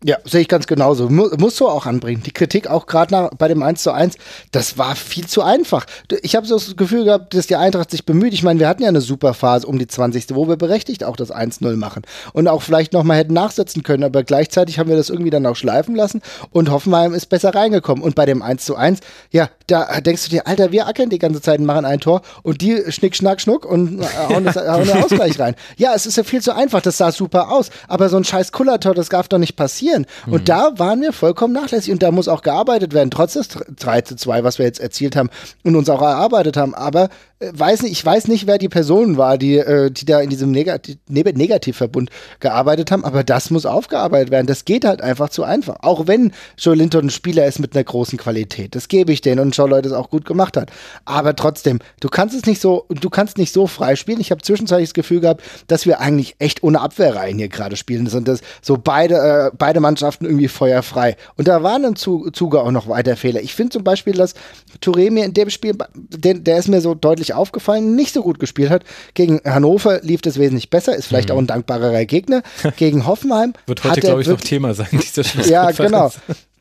Ja, 0.04 0.18
sehe 0.26 0.42
ich 0.42 0.48
ganz 0.48 0.68
genauso. 0.68 1.10
Mu 1.10 1.28
musst 1.40 1.60
du 1.60 1.68
auch 1.68 1.88
anbringen. 1.88 2.22
Die 2.24 2.32
Kritik 2.32 2.68
auch 2.68 2.86
gerade 2.86 3.32
bei 3.36 3.48
dem 3.48 3.64
1 3.64 3.82
zu 3.82 3.92
1, 3.92 4.16
das 4.52 4.78
war 4.78 4.96
viel 4.96 5.26
zu 5.26 5.42
einfach. 5.42 5.88
Ich 6.22 6.36
habe 6.36 6.46
so 6.46 6.54
das 6.54 6.76
Gefühl 6.76 7.06
gehabt, 7.06 7.34
dass 7.34 7.48
die 7.48 7.56
Eintracht 7.56 7.90
sich 7.90 8.06
bemüht. 8.06 8.32
Ich 8.32 8.44
meine, 8.44 8.60
wir 8.60 8.68
hatten 8.68 8.84
ja 8.84 8.90
eine 8.90 9.02
super 9.02 9.34
Phase 9.34 9.66
um 9.66 9.80
die 9.80 9.88
20. 9.88 10.36
wo 10.36 10.48
wir 10.48 10.56
berechtigt 10.56 11.04
auch 11.04 11.16
das 11.16 11.34
1-0 11.34 11.78
machen 11.78 12.04
und 12.34 12.48
auch 12.48 12.62
vielleicht 12.62 12.94
nochmal 12.94 13.18
hätten 13.18 13.34
nachsetzen 13.34 13.82
können, 13.82 14.04
aber 14.04 14.24
gleichzeitig 14.24 14.78
haben 14.78 14.88
wir 14.88 14.98
das 14.98 15.10
irgendwie 15.10 15.32
dann 15.32 15.48
auch 15.48 15.56
schleifen 15.56 15.96
lassen 15.96 16.22
und 16.52 16.70
Hoffenheim 16.70 17.16
ist 17.16 17.26
besser 17.26 17.56
reingekommen. 17.56 18.04
Und 18.04 18.14
bei 18.14 18.28
dem 18.28 18.44
1 18.44 18.66
zu 18.66 18.76
1, 18.76 19.00
ja, 19.32 19.50
da 19.66 20.00
denkst 20.00 20.26
du 20.26 20.30
dir, 20.30 20.46
Alter, 20.46 20.72
wir 20.72 20.86
ackern 20.86 21.10
die 21.10 21.18
ganze 21.18 21.42
Zeit 21.42 21.58
und 21.58 21.66
machen 21.66 21.86
ein 21.86 22.00
Tor 22.00 22.22
und 22.44 22.62
die 22.62 22.84
schnick, 22.90 23.16
schnack, 23.16 23.42
schnuck 23.42 23.66
und 23.66 24.06
hauen, 24.30 24.44
das, 24.44 24.58
hauen 24.58 24.86
den 24.86 25.04
Ausgleich 25.04 25.40
rein. 25.40 25.56
Ja, 25.78 25.96
es 25.96 26.06
ist 26.06 26.18
ja 26.18 26.24
viel 26.24 26.44
zu 26.44 26.56
einfach, 26.56 26.82
das 26.82 26.98
sah 26.98 27.12
super 27.12 27.52
aus, 27.52 27.72
aber 27.88 28.10
so 28.10 28.18
ein 28.18 28.24
scheiß 28.24 28.52
Kullertor, 28.52 28.94
das 28.94 29.10
darf 29.10 29.28
doch 29.28 29.40
nicht 29.40 29.56
passieren 29.56 29.87
passieren. 29.88 30.06
Und 30.26 30.42
Mhm. 30.42 30.46
da 30.46 30.72
waren 30.78 31.02
wir 31.02 31.14
vollkommen 31.14 31.54
nachlässig 31.54 31.92
und 31.92 32.04
da 32.04 32.12
muss 32.12 32.28
auch 32.28 32.42
gearbeitet 32.42 32.94
werden, 32.94 33.12
trotz 33.12 33.34
des 33.34 33.50
3 33.50 34.02
zu 34.02 34.16
2, 34.16 34.44
was 34.44 34.60
wir 34.60 34.66
jetzt 34.66 34.80
erzielt 34.80 35.16
haben 35.16 35.30
und 35.64 35.76
uns 35.76 35.90
auch 35.90 36.02
erarbeitet 36.02 36.58
haben. 36.58 36.76
Aber 36.76 37.10
äh, 37.40 37.52
weiß 37.54 37.84
nicht, 37.84 37.92
ich 37.92 38.06
weiß 38.06 38.28
nicht, 38.28 38.48
wer 38.48 38.58
die 38.58 38.70
Person 38.70 39.18
war, 39.18 39.38
die, 39.38 39.58
äh, 39.58 39.92
die 39.92 40.06
da 40.06 40.20
in 40.22 40.30
diesem 40.30 40.52
Negati 40.52 40.98
Neg 41.08 41.38
Negativverbund 41.38 42.10
gearbeitet 42.40 42.90
haben, 42.92 43.04
aber 43.06 43.24
das 43.24 43.50
muss 43.52 43.66
aufgearbeitet 43.66 44.32
werden. 44.32 44.48
Das 44.48 44.66
geht 44.66 44.86
halt 44.86 45.02
einfach 45.02 45.30
zu 45.30 45.44
einfach. 45.44 45.78
Auch 45.82 46.08
wenn 46.08 46.32
Joe 46.58 46.76
Linton 46.76 47.06
ein 47.08 47.10
Spieler 47.10 47.46
ist 47.46 47.60
mit 47.60 47.76
einer 47.76 47.84
großen 47.84 48.18
Qualität. 48.18 48.76
Das 48.76 48.88
gebe 48.88 49.12
ich 49.12 49.22
denen 49.22 49.40
und 49.40 49.56
Joe 49.56 49.70
Leute 49.70 49.90
es 49.90 49.94
auch 49.94 50.10
gut 50.10 50.26
gemacht 50.26 50.58
hat. 50.58 50.72
Aber 51.06 51.36
trotzdem, 51.36 51.80
du 52.00 52.10
kannst 52.10 52.36
es 52.36 52.46
nicht 52.46 52.62
so, 52.62 52.86
du 52.90 53.10
kannst 53.10 53.38
nicht 53.38 53.54
so 53.54 53.68
frei 53.68 53.96
spielen. 53.96 54.20
Ich 54.20 54.32
habe 54.32 54.42
zwischenzeitlich 54.42 54.90
das 54.90 54.94
Gefühl 54.94 55.20
gehabt, 55.20 55.44
dass 55.68 55.86
wir 55.86 56.00
eigentlich 56.00 56.36
echt 56.40 56.64
ohne 56.64 56.82
Abwehrreihen 56.82 57.38
hier 57.38 57.50
gerade 57.50 57.76
spielen. 57.76 58.08
Und 58.08 58.28
das 58.28 58.40
so 58.62 58.78
beide, 58.78 59.16
äh, 59.16 59.56
beide 59.58 59.77
Mannschaften 59.80 60.26
irgendwie 60.26 60.48
feuerfrei. 60.48 61.16
Und 61.36 61.48
da 61.48 61.64
waren 61.64 61.84
im 61.84 61.96
Zu- 61.96 62.30
Zuge 62.32 62.62
auch 62.62 62.72
noch 62.72 62.88
weiter 62.88 63.16
Fehler. 63.16 63.42
Ich 63.42 63.54
finde 63.56 63.72
zum 63.74 63.84
Beispiel, 63.84 64.14
dass 64.14 64.34
Touré 64.82 65.12
mir 65.12 65.26
in 65.26 65.34
dem 65.34 65.50
Spiel, 65.50 65.76
der, 65.96 66.36
der 66.36 66.58
ist 66.58 66.68
mir 66.68 66.82
so 66.82 66.94
deutlich 66.96 67.34
aufgefallen, 67.34 67.96
nicht 67.96 68.14
so 68.14 68.22
gut 68.24 68.40
gespielt 68.40 68.70
hat. 68.70 68.84
Gegen 69.14 69.42
Hannover 69.46 70.00
lief 70.02 70.22
das 70.22 70.38
wesentlich 70.40 70.70
besser, 70.70 70.96
ist 70.96 71.06
vielleicht 71.08 71.32
auch 71.32 71.38
ein 71.38 71.48
dankbarerer 71.48 72.06
Gegner. 72.06 72.44
Gegen 72.78 73.06
Hoffenheim 73.06 73.50
Mhm. 73.50 73.54
Wird 73.68 73.84
heute, 73.84 74.02
glaube 74.02 74.22
ich, 74.22 74.28
noch 74.28 74.42
Thema 74.42 74.74
sein, 74.74 74.88
dieser 74.92 75.24
ja, 75.50 75.72
genau. 75.72 76.12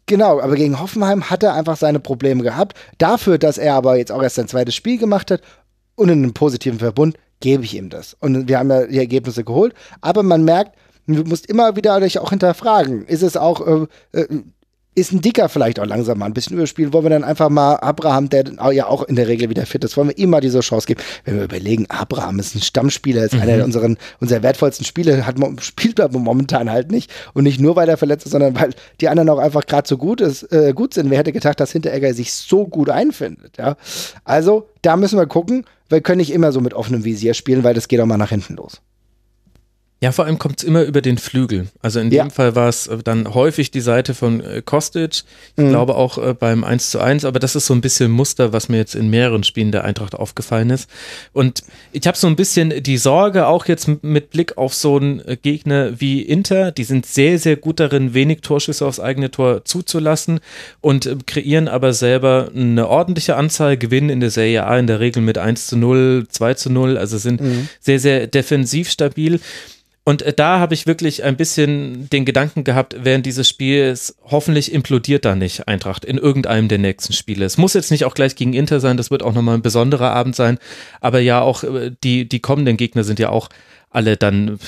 Genau, 0.09 0.41
aber 0.41 0.55
gegen 0.55 0.79
Hoffenheim 0.79 1.31
hat 1.31 1.43
er 1.43 1.55
einfach 1.55 1.77
seine 1.77 1.99
Probleme 1.99 2.45
gehabt. 2.45 2.77
Dafür, 2.99 3.39
dass 3.39 3.59
er 3.59 3.75
aber 3.75 3.97
jetzt 3.97 4.13
auch 4.13 4.23
erst 4.23 4.37
sein 4.37 4.47
zweites 4.47 4.75
Spiel 4.77 4.99
gemacht 4.99 5.33
hat 5.33 5.41
und 5.97 6.09
in 6.11 6.23
einem 6.23 6.33
positiven 6.33 6.79
Verbund, 6.79 7.17
gebe 7.41 7.65
ich 7.65 7.75
ihm 7.77 7.91
das. 7.91 8.17
Und 8.21 8.49
wir 8.49 8.59
haben 8.61 8.71
ja 8.71 8.87
die 8.87 8.99
Ergebnisse 8.99 9.43
geholt. 9.43 9.75
Aber 10.03 10.23
man 10.23 10.45
merkt, 10.45 10.77
du 11.07 11.25
musst 11.25 11.47
immer 11.47 11.77
wieder 11.77 12.01
dich 12.01 12.19
auch 12.19 12.31
hinterfragen. 12.31 13.07
Ist 13.07 13.23
es 13.23 13.37
auch, 13.37 13.67
äh, 13.67 13.87
äh, 14.13 14.27
ist 14.97 15.13
ein 15.13 15.21
Dicker 15.21 15.51
vielleicht 15.51 15.79
auch 15.79 15.85
langsam 15.85 16.19
mal 16.19 16.25
ein 16.25 16.33
bisschen 16.33 16.57
überspielen? 16.57 16.93
Wollen 16.95 17.05
wir 17.05 17.11
dann 17.11 17.23
einfach 17.23 17.51
mal 17.51 17.75
Abraham, 17.77 18.31
der 18.31 18.45
ja 18.73 18.87
auch 18.87 19.03
in 19.03 19.15
der 19.15 19.29
Regel 19.29 19.51
wieder 19.51 19.67
fit 19.67 19.85
ist, 19.85 19.97
wollen 19.97 20.09
wir 20.09 20.19
ihm 20.19 20.31
mal 20.31 20.41
diese 20.41 20.61
Chance 20.61 20.87
geben? 20.87 21.03
Wenn 21.25 21.37
wir 21.37 21.45
überlegen, 21.45 21.85
Abraham 21.91 22.39
ist 22.39 22.55
ein 22.55 22.63
Stammspieler, 22.63 23.25
ist 23.25 23.35
einer 23.35 23.63
unseren, 23.63 23.99
unserer 24.21 24.43
wertvollsten 24.43 24.87
Spiele, 24.87 25.27
hat, 25.27 25.37
spielt 25.61 26.01
aber 26.01 26.19
momentan 26.19 26.71
halt 26.71 26.91
nicht. 26.91 27.13
Und 27.35 27.45
nicht 27.45 27.61
nur, 27.61 27.77
weil 27.77 27.91
er 27.91 27.99
verletzt 27.99 28.25
ist, 28.25 28.33
sondern 28.33 28.59
weil 28.59 28.71
die 29.03 29.11
anderen 29.11 29.29
auch 29.29 29.39
einfach 29.39 29.67
gerade 29.67 29.87
so 29.87 29.99
gut, 29.99 30.23
ist, 30.23 30.51
äh, 30.51 30.73
gut 30.75 30.95
sind. 30.95 31.11
Wer 31.11 31.19
hätte 31.19 31.33
gedacht, 31.33 31.61
dass 31.61 31.73
Hinteregger 31.73 32.15
sich 32.15 32.33
so 32.33 32.67
gut 32.67 32.89
einfindet? 32.89 33.59
Ja? 33.59 33.77
Also, 34.25 34.71
da 34.81 34.97
müssen 34.97 35.19
wir 35.19 35.27
gucken. 35.27 35.67
Wir 35.91 36.01
können 36.01 36.19
nicht 36.19 36.33
immer 36.33 36.53
so 36.53 36.63
mit 36.63 36.73
offenem 36.73 37.05
Visier 37.05 37.35
spielen, 37.35 37.65
weil 37.65 37.75
das 37.75 37.89
geht 37.89 38.01
auch 38.01 38.07
mal 38.07 38.17
nach 38.17 38.31
hinten 38.31 38.57
los. 38.57 38.81
Ja, 40.03 40.13
vor 40.13 40.27
allem 40.27 40.39
kommt 40.39 40.59
es 40.59 40.65
immer 40.65 40.83
über 40.83 41.01
den 41.01 41.17
Flügel. 41.17 41.69
Also 41.81 42.01
in 42.01 42.11
Ja. 42.11 42.25
dem 42.25 42.31
Fall 42.31 42.55
war 42.55 42.69
es 42.69 42.87
äh, 42.87 42.99
dann 43.03 43.33
häufig 43.33 43.71
die 43.71 43.81
Seite 43.81 44.13
von 44.13 44.43
äh, 44.43 44.61
Kostic. 44.63 45.23
Ich 45.57 45.65
Mhm. 45.65 45.71
glaube 45.71 45.95
auch 45.95 46.19
äh, 46.19 46.35
beim 46.35 46.65
1 46.65 46.91
zu 46.91 47.01
1, 47.01 47.25
aber 47.25 47.39
das 47.39 47.57
ist 47.57 47.65
so 47.65 47.73
ein 47.73 47.81
bisschen 47.81 48.11
Muster, 48.11 48.53
was 48.53 48.69
mir 48.69 48.77
jetzt 48.77 48.95
in 48.95 49.09
mehreren 49.09 49.43
Spielen 49.43 49.73
der 49.73 49.85
Eintracht 49.85 50.15
aufgefallen 50.15 50.69
ist. 50.69 50.91
Und 51.33 51.63
ich 51.93 52.07
habe 52.07 52.17
so 52.19 52.27
ein 52.27 52.37
bisschen 52.37 52.83
die 52.83 52.99
Sorge, 52.99 53.47
auch 53.47 53.65
jetzt 53.67 53.89
mit 54.03 54.29
Blick 54.31 54.59
auf 54.59 54.75
so 54.75 54.97
einen 54.99 55.23
Gegner 55.41 55.99
wie 55.99 56.21
Inter, 56.21 56.73
die 56.73 56.85
sind 56.85 57.07
sehr, 57.07 57.39
sehr 57.39 57.57
gut 57.57 57.81
darin, 57.81 58.13
wenig 58.13 58.43
Torschüsse 58.43 58.85
aufs 58.85 59.01
eigene 59.01 59.31
Tor 59.31 59.65
zuzulassen 59.65 60.41
und 60.83 61.07
äh, 61.07 61.17
kreieren 61.27 61.69
aber 61.69 61.95
selber 61.95 62.51
eine 62.55 62.87
ordentliche 62.89 63.37
Anzahl, 63.37 63.79
gewinnen 63.79 64.11
in 64.11 64.21
der 64.21 64.31
Serie 64.31 64.67
A 64.67 64.79
in 64.79 64.87
der 64.89 65.01
Regel 65.01 65.23
mit 65.23 65.39
1 65.39 65.69
zu 65.69 65.79
0, 65.79 66.27
2 66.29 66.53
zu 66.53 66.69
0, 66.71 66.99
also 66.99 67.17
sind 67.17 67.41
sehr, 67.81 67.99
sehr 67.99 68.27
defensiv 68.27 68.91
stabil. 68.91 69.41
Und 70.09 70.23
äh, 70.23 70.33
da 70.33 70.61
habe 70.61 70.73
ich 70.73 70.87
wirklich 70.87 71.25
ein 71.25 71.37
bisschen 71.37 72.09
den 72.11 72.25
Gedanken 72.25 72.63
gehabt, 72.63 72.97
während 73.01 73.27
dieses 73.27 73.49
Spiels, 73.49 74.17
hoffentlich 74.23 74.73
implodiert 74.73 75.25
da 75.25 75.35
nicht 75.35 75.67
Eintracht 75.67 76.05
in 76.05 76.17
irgendeinem 76.17 76.69
der 76.69 76.79
nächsten 76.79 77.13
Spiele. 77.13 77.45
Es 77.45 77.59
muss 77.59 77.75
jetzt 77.75 77.91
nicht 77.91 78.05
auch 78.05 78.15
gleich 78.15 78.37
gegen 78.37 78.53
Inter 78.53 78.79
sein, 78.79 78.97
das 78.97 79.11
wird 79.11 79.25
auch 79.25 79.35
nochmal 79.35 79.57
ein 79.57 79.63
besonderer 79.63 80.13
Abend 80.13 80.37
sein. 80.37 80.59
Aber 81.01 81.19
ja, 81.19 81.41
auch 81.41 81.65
äh, 81.65 81.91
die, 82.05 82.29
die 82.29 82.39
kommenden 82.39 82.77
Gegner 82.77 83.03
sind 83.03 83.19
ja 83.19 83.31
auch 83.31 83.49
alle 83.91 84.17
dann 84.17 84.59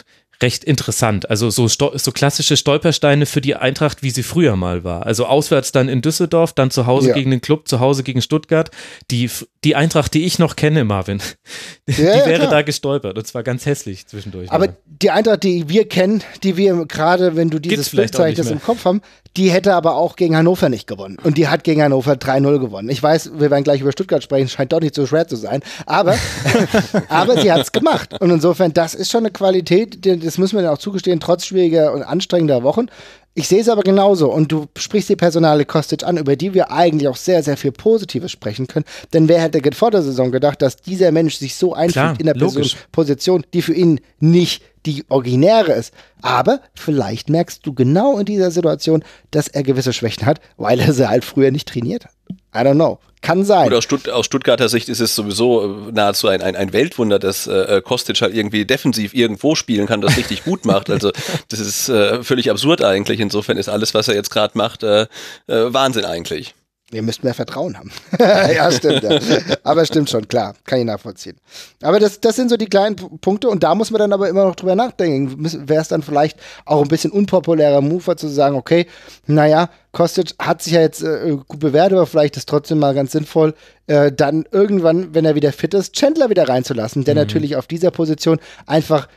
recht 0.41 0.63
interessant. 0.63 1.29
Also 1.31 1.51
so, 1.51 1.67
so 1.67 2.13
klassische 2.13 2.57
Stolpersteine 2.57 3.27
für 3.27 3.41
die 3.41 3.57
Eintracht, 3.57 4.03
wie 4.05 4.11
sie 4.11 4.23
früher 4.23 4.55
mal 4.57 4.85
war. 4.85 5.05
Also 5.05 5.27
auswärts 5.27 5.73
dann 5.73 5.89
in 5.89 6.01
Düsseldorf, 6.01 6.53
dann 6.53 6.71
zu 6.71 6.87
Hause 6.87 7.09
Ja. 7.09 7.15
gegen 7.15 7.31
den 7.33 7.41
Club, 7.41 7.67
zu 7.67 7.81
Hause 7.81 8.05
gegen 8.05 8.23
Stuttgart. 8.23 8.71
Die, 9.11 9.29
die 9.65 9.75
Eintracht, 9.75 10.15
die 10.15 10.25
ich 10.25 10.39
noch 10.39 10.55
kenne, 10.55 10.85
Marvin, 10.85 11.21
die 11.89 12.01
Ja, 12.03 12.19
ja, 12.19 12.27
wäre 12.27 12.39
klar. 12.41 12.51
da 12.51 12.63
gestolpert 12.63 13.19
und 13.19 13.27
zwar 13.27 13.43
ganz 13.43 13.67
hässlich 13.67 14.07
zwischendurch. 14.07 14.51
Aber 14.53 14.67
mal. 14.67 14.77
die 14.87 15.11
Eintracht, 15.11 15.43
die 15.43 15.69
wir 15.69 15.89
kennen, 15.89 16.23
die 16.45 16.57
wir 16.57 16.87
gerade, 16.87 17.35
wenn 17.35 17.51
du 17.51 17.59
dieses 17.59 17.93
mehr. 17.93 18.09
im 18.53 18.63
Kopf 18.63 18.85
haben, 18.85 19.01
die 19.37 19.51
hätte 19.51 19.75
aber 19.75 19.95
auch 19.97 20.17
gegen 20.17 20.37
Hannover 20.37 20.69
nicht 20.69 20.87
gewonnen. 20.87 21.17
Und 21.23 21.37
die 21.37 21.49
hat 21.49 21.63
gegen 21.65 21.83
Hannover 21.83 22.13
3-0 22.15 22.59
gewonnen. 22.59 22.89
Ich 22.89 23.03
weiß, 23.03 23.33
wir 23.39 23.51
werden 23.51 23.63
gleich 23.63 23.81
über 23.81 23.93
Stuttgart 23.93 24.23
sprechen, 24.23 24.49
scheint 24.49 24.73
doch 24.73 24.81
nicht 24.81 24.95
so 24.95 25.07
schwer 25.07 25.29
zu 25.29 25.37
sein. 25.37 25.61
Aber, 25.87 26.17
aber 27.09 27.41
sie 27.41 27.53
hat 27.53 27.61
es 27.61 27.73
gemacht. 27.73 28.15
Und 28.21 28.31
insofern, 28.31 28.73
das 28.73 28.95
ist 28.95 29.11
schon 29.11 29.21
eine 29.21 29.31
Qualität, 29.31 30.05
die- 30.05 30.28
das 30.29 30.37
müssen 30.37 30.57
wir 30.57 30.63
dann 30.63 30.75
auch 30.75 30.79
zugestehen, 30.79 31.21
trotz 31.21 31.47
schwieriger 31.47 31.95
und 31.95 32.03
anstrengender 32.03 32.63
Wochen. 32.63 32.89
Ich 33.33 33.49
sehe 33.49 33.61
es 33.61 33.69
aber 33.71 33.81
genauso. 33.83 34.31
Und 34.31 34.53
du 34.53 34.67
sprichst 34.77 35.09
die 35.09 35.17
Personale 35.17 35.65
Kostic 35.65 36.05
an, 36.05 36.19
über 36.19 36.37
die 36.37 36.53
wir 36.53 36.71
eigentlich 36.71 37.09
auch 37.09 37.17
sehr, 37.17 37.43
sehr 37.43 37.57
viel 37.57 37.73
Positives 37.73 38.31
sprechen 38.31 38.67
können. 38.67 38.85
Denn 39.15 39.27
wer 39.27 39.41
hätte 39.41 39.63
vor 39.75 39.91
der 39.91 40.03
Saison 40.03 40.31
gedacht, 40.31 40.61
dass 40.61 40.77
dieser 40.77 41.13
Mensch 41.13 41.37
sich 41.37 41.55
so 41.55 41.73
einfügt 41.73 42.21
in 42.21 42.27
der 42.27 42.35
Person. 42.35 42.69
Position, 42.93 43.47
die 43.55 43.63
für 43.63 43.73
ihn 43.73 44.01
nicht 44.21 44.63
die 44.85 45.05
originäre 45.09 45.73
ist. 45.73 45.95
Aber 46.21 46.61
vielleicht 46.75 47.31
merkst 47.31 47.65
du 47.65 47.73
genau 47.73 48.19
in 48.19 48.27
dieser 48.27 48.51
Situation, 48.51 49.03
dass 49.31 49.49
er 49.49 49.63
gewisse 49.63 49.95
Schwächen 49.95 50.27
hat, 50.27 50.41
weil 50.59 50.79
er 50.81 50.93
sie 50.93 51.09
halt 51.09 51.25
früher 51.25 51.51
nicht 51.51 51.69
trainiert 51.69 52.05
hat. 52.05 52.13
I 52.55 52.59
don't 52.59 52.75
know. 52.75 52.99
Kann 53.21 53.45
sein. 53.45 53.65
Gut, 53.69 53.75
aus, 53.77 53.85
Stutt 53.85 54.09
aus 54.09 54.27
Stuttgarter 54.27 54.69
Sicht 54.69 54.89
ist 54.89 55.01
es 55.01 55.15
sowieso 55.15 55.89
äh, 55.89 55.93
nahezu 55.93 56.29
ein, 56.29 56.41
ein, 56.41 56.55
ein 56.55 56.73
Weltwunder, 56.73 57.19
dass 57.19 57.47
äh, 57.49 57.83
Kostic 57.85 58.21
halt 58.21 58.35
irgendwie 58.35 58.65
defensiv 58.65 59.13
irgendwo 59.13 59.57
spielen 59.57 59.87
kann, 59.87 60.01
das 60.01 60.17
richtig 60.17 60.45
gut 60.45 60.65
macht. 60.65 60.89
Also 60.99 61.13
das 61.49 61.61
ist 61.61 61.89
äh, 61.89 62.25
völlig 62.25 62.51
absurd 62.51 62.83
eigentlich. 62.83 63.21
Insofern 63.21 63.57
ist 63.57 63.69
alles, 63.69 63.95
was 63.95 64.09
er 64.09 64.15
jetzt 64.15 64.31
gerade 64.31 64.57
macht, 64.57 64.83
äh, 64.83 65.03
äh, 65.03 65.73
Wahnsinn 65.73 66.05
eigentlich. 66.05 66.55
Wir 66.91 67.03
müssten 67.03 67.27
mehr 67.27 67.35
Vertrauen 67.35 67.77
haben. 67.77 67.91
ja, 68.19 68.73
stimmt. 68.73 69.03
Ja. 69.03 69.21
Aber 69.63 69.85
stimmt 69.85 70.09
schon, 70.09 70.27
klar. 70.27 70.55
Kann 70.65 70.79
ich 70.79 70.87
nachvollziehen. 70.87 71.37
Aber 71.83 72.01
das, 72.01 72.21
das 72.21 72.37
sind 72.37 72.49
so 72.49 72.57
die 72.57 72.67
kleinen 72.67 72.97
Punkte 72.97 73.51
und 73.51 73.63
da 73.63 73.75
muss 73.75 73.91
man 73.91 73.99
dann 73.99 74.13
aber 74.15 74.29
immer 74.29 74.45
noch 74.45 74.57
drüber 74.57 74.75
nachdenken. 74.75 75.69
Wäre 75.69 75.83
es 75.83 75.89
dann 75.89 76.03
vielleicht 76.03 76.39
auch 76.65 76.81
ein 76.81 76.89
bisschen 76.89 77.11
unpopulärer 77.11 77.83
Mover 77.83 78.17
zu 78.17 78.29
sagen, 78.29 78.57
okay, 78.57 78.87
naja, 79.27 79.69
Kostic 79.93 80.35
hat 80.39 80.63
sich 80.63 80.73
ja 80.75 80.81
jetzt 80.81 81.03
äh, 81.03 81.37
gut 81.47 81.61
bewertet, 81.61 81.99
aber 81.99 82.07
vielleicht 82.07 82.39
ist 82.39 82.49
trotzdem 82.49 82.79
mal 82.79 82.95
ganz 82.95 83.13
sinnvoll, 83.13 83.55
äh, 83.87 84.11
dann 84.11 84.47
irgendwann, 84.51 85.15
wenn 85.15 85.27
er 85.27 85.35
wieder 85.35 85.53
fit 85.53 85.75
ist, 85.75 85.95
Chandler 85.95 86.31
wieder 86.31 86.49
reinzulassen, 86.49 87.05
der 87.05 87.15
natürlich 87.15 87.57
auf 87.57 87.67
dieser 87.67 87.91
Position 87.91 88.39
einfach 88.67 89.09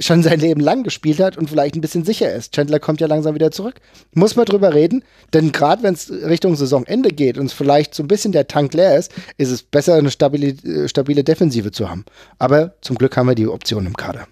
schon 0.00 0.22
sein 0.22 0.40
Leben 0.40 0.60
lang 0.60 0.84
gespielt 0.84 1.20
hat 1.20 1.36
und 1.36 1.50
vielleicht 1.50 1.74
ein 1.74 1.80
bisschen 1.80 2.04
sicher 2.04 2.32
ist. 2.32 2.54
Chandler 2.54 2.78
kommt 2.78 3.00
ja 3.00 3.06
langsam 3.06 3.34
wieder 3.34 3.50
zurück. 3.50 3.80
Muss 4.12 4.36
man 4.36 4.44
drüber 4.44 4.74
reden, 4.74 5.02
denn 5.32 5.52
gerade 5.52 5.82
wenn 5.82 5.94
es 5.94 6.10
Richtung 6.10 6.54
Saisonende 6.56 7.10
geht 7.10 7.38
und 7.38 7.52
vielleicht 7.52 7.94
so 7.94 8.02
ein 8.02 8.08
bisschen 8.08 8.32
der 8.32 8.46
Tank 8.46 8.74
leer 8.74 8.96
ist, 8.96 9.12
ist 9.36 9.50
es 9.50 9.62
besser, 9.62 9.94
eine 9.94 10.10
stabile, 10.10 10.48
äh, 10.48 10.88
stabile 10.88 11.24
Defensive 11.24 11.72
zu 11.72 11.90
haben. 11.90 12.04
Aber 12.38 12.74
zum 12.80 12.96
Glück 12.96 13.16
haben 13.16 13.28
wir 13.28 13.34
die 13.34 13.48
Option 13.48 13.86
im 13.86 13.96
Kader. 13.96 14.28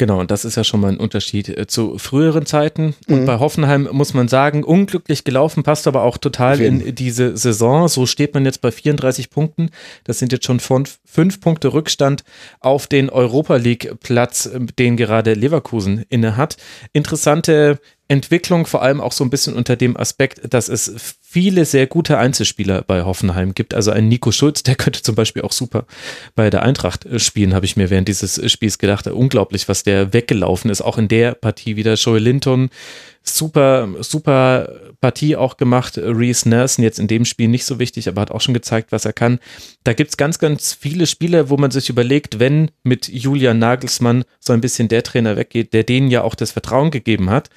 Genau, 0.00 0.18
und 0.18 0.30
das 0.30 0.46
ist 0.46 0.56
ja 0.56 0.64
schon 0.64 0.80
mal 0.80 0.88
ein 0.88 0.96
Unterschied 0.96 1.50
äh, 1.50 1.66
zu 1.66 1.98
früheren 1.98 2.46
Zeiten. 2.46 2.94
Mhm. 3.06 3.14
Und 3.14 3.26
bei 3.26 3.38
Hoffenheim 3.38 3.86
muss 3.92 4.14
man 4.14 4.28
sagen, 4.28 4.64
unglücklich 4.64 5.24
gelaufen, 5.24 5.62
passt 5.62 5.86
aber 5.86 6.04
auch 6.04 6.16
total 6.16 6.58
in 6.62 6.94
diese 6.94 7.36
Saison. 7.36 7.86
So 7.86 8.06
steht 8.06 8.32
man 8.32 8.46
jetzt 8.46 8.62
bei 8.62 8.72
34 8.72 9.28
Punkten. 9.28 9.68
Das 10.04 10.18
sind 10.18 10.32
jetzt 10.32 10.46
schon 10.46 10.58
von 10.58 10.86
fünf 11.04 11.42
Punkte 11.42 11.74
Rückstand 11.74 12.24
auf 12.60 12.86
den 12.86 13.10
Europa 13.10 13.56
League 13.56 13.92
Platz, 14.00 14.46
äh, 14.46 14.60
den 14.78 14.96
gerade 14.96 15.34
Leverkusen 15.34 16.06
inne 16.08 16.38
hat. 16.38 16.56
Interessante 16.94 17.78
Entwicklung, 18.08 18.64
vor 18.64 18.80
allem 18.80 19.02
auch 19.02 19.12
so 19.12 19.22
ein 19.22 19.30
bisschen 19.30 19.54
unter 19.54 19.76
dem 19.76 19.98
Aspekt, 19.98 20.52
dass 20.52 20.70
es 20.70 21.18
viele 21.32 21.64
sehr 21.64 21.86
gute 21.86 22.18
Einzelspieler 22.18 22.82
bei 22.82 23.04
Hoffenheim 23.04 23.54
gibt. 23.54 23.72
Also 23.72 23.92
ein 23.92 24.08
Nico 24.08 24.32
Schulz, 24.32 24.64
der 24.64 24.74
könnte 24.74 25.00
zum 25.00 25.14
Beispiel 25.14 25.42
auch 25.42 25.52
super 25.52 25.86
bei 26.34 26.50
der 26.50 26.64
Eintracht 26.64 27.06
äh, 27.06 27.20
spielen, 27.20 27.54
habe 27.54 27.66
ich 27.66 27.76
mir 27.76 27.88
während 27.88 28.08
dieses 28.08 28.36
äh, 28.36 28.48
Spiels 28.48 28.78
gedacht. 28.78 29.06
Unglaublich, 29.06 29.68
was 29.68 29.84
der 29.84 30.12
weggelaufen 30.12 30.72
ist. 30.72 30.82
Auch 30.82 30.98
in 30.98 31.06
der 31.06 31.34
Partie 31.34 31.76
wieder. 31.76 31.94
Joel 31.94 32.24
Linton, 32.24 32.70
super, 33.22 33.88
super 34.00 34.70
Partie 35.00 35.36
auch 35.36 35.56
gemacht. 35.56 35.98
Reese 35.98 36.48
Nelson 36.48 36.82
jetzt 36.82 36.98
in 36.98 37.06
dem 37.06 37.24
Spiel 37.24 37.46
nicht 37.46 37.64
so 37.64 37.78
wichtig, 37.78 38.08
aber 38.08 38.22
hat 38.22 38.32
auch 38.32 38.40
schon 38.40 38.54
gezeigt, 38.54 38.90
was 38.90 39.04
er 39.04 39.12
kann. 39.12 39.38
Da 39.84 39.92
gibt's 39.92 40.16
ganz, 40.16 40.40
ganz 40.40 40.72
viele 40.72 41.06
Spiele, 41.06 41.48
wo 41.48 41.56
man 41.56 41.70
sich 41.70 41.88
überlegt, 41.90 42.40
wenn 42.40 42.72
mit 42.82 43.08
Julian 43.08 43.60
Nagelsmann 43.60 44.24
so 44.40 44.52
ein 44.52 44.60
bisschen 44.60 44.88
der 44.88 45.04
Trainer 45.04 45.36
weggeht, 45.36 45.74
der 45.74 45.84
denen 45.84 46.10
ja 46.10 46.22
auch 46.22 46.34
das 46.34 46.50
Vertrauen 46.50 46.90
gegeben 46.90 47.30
hat, 47.30 47.50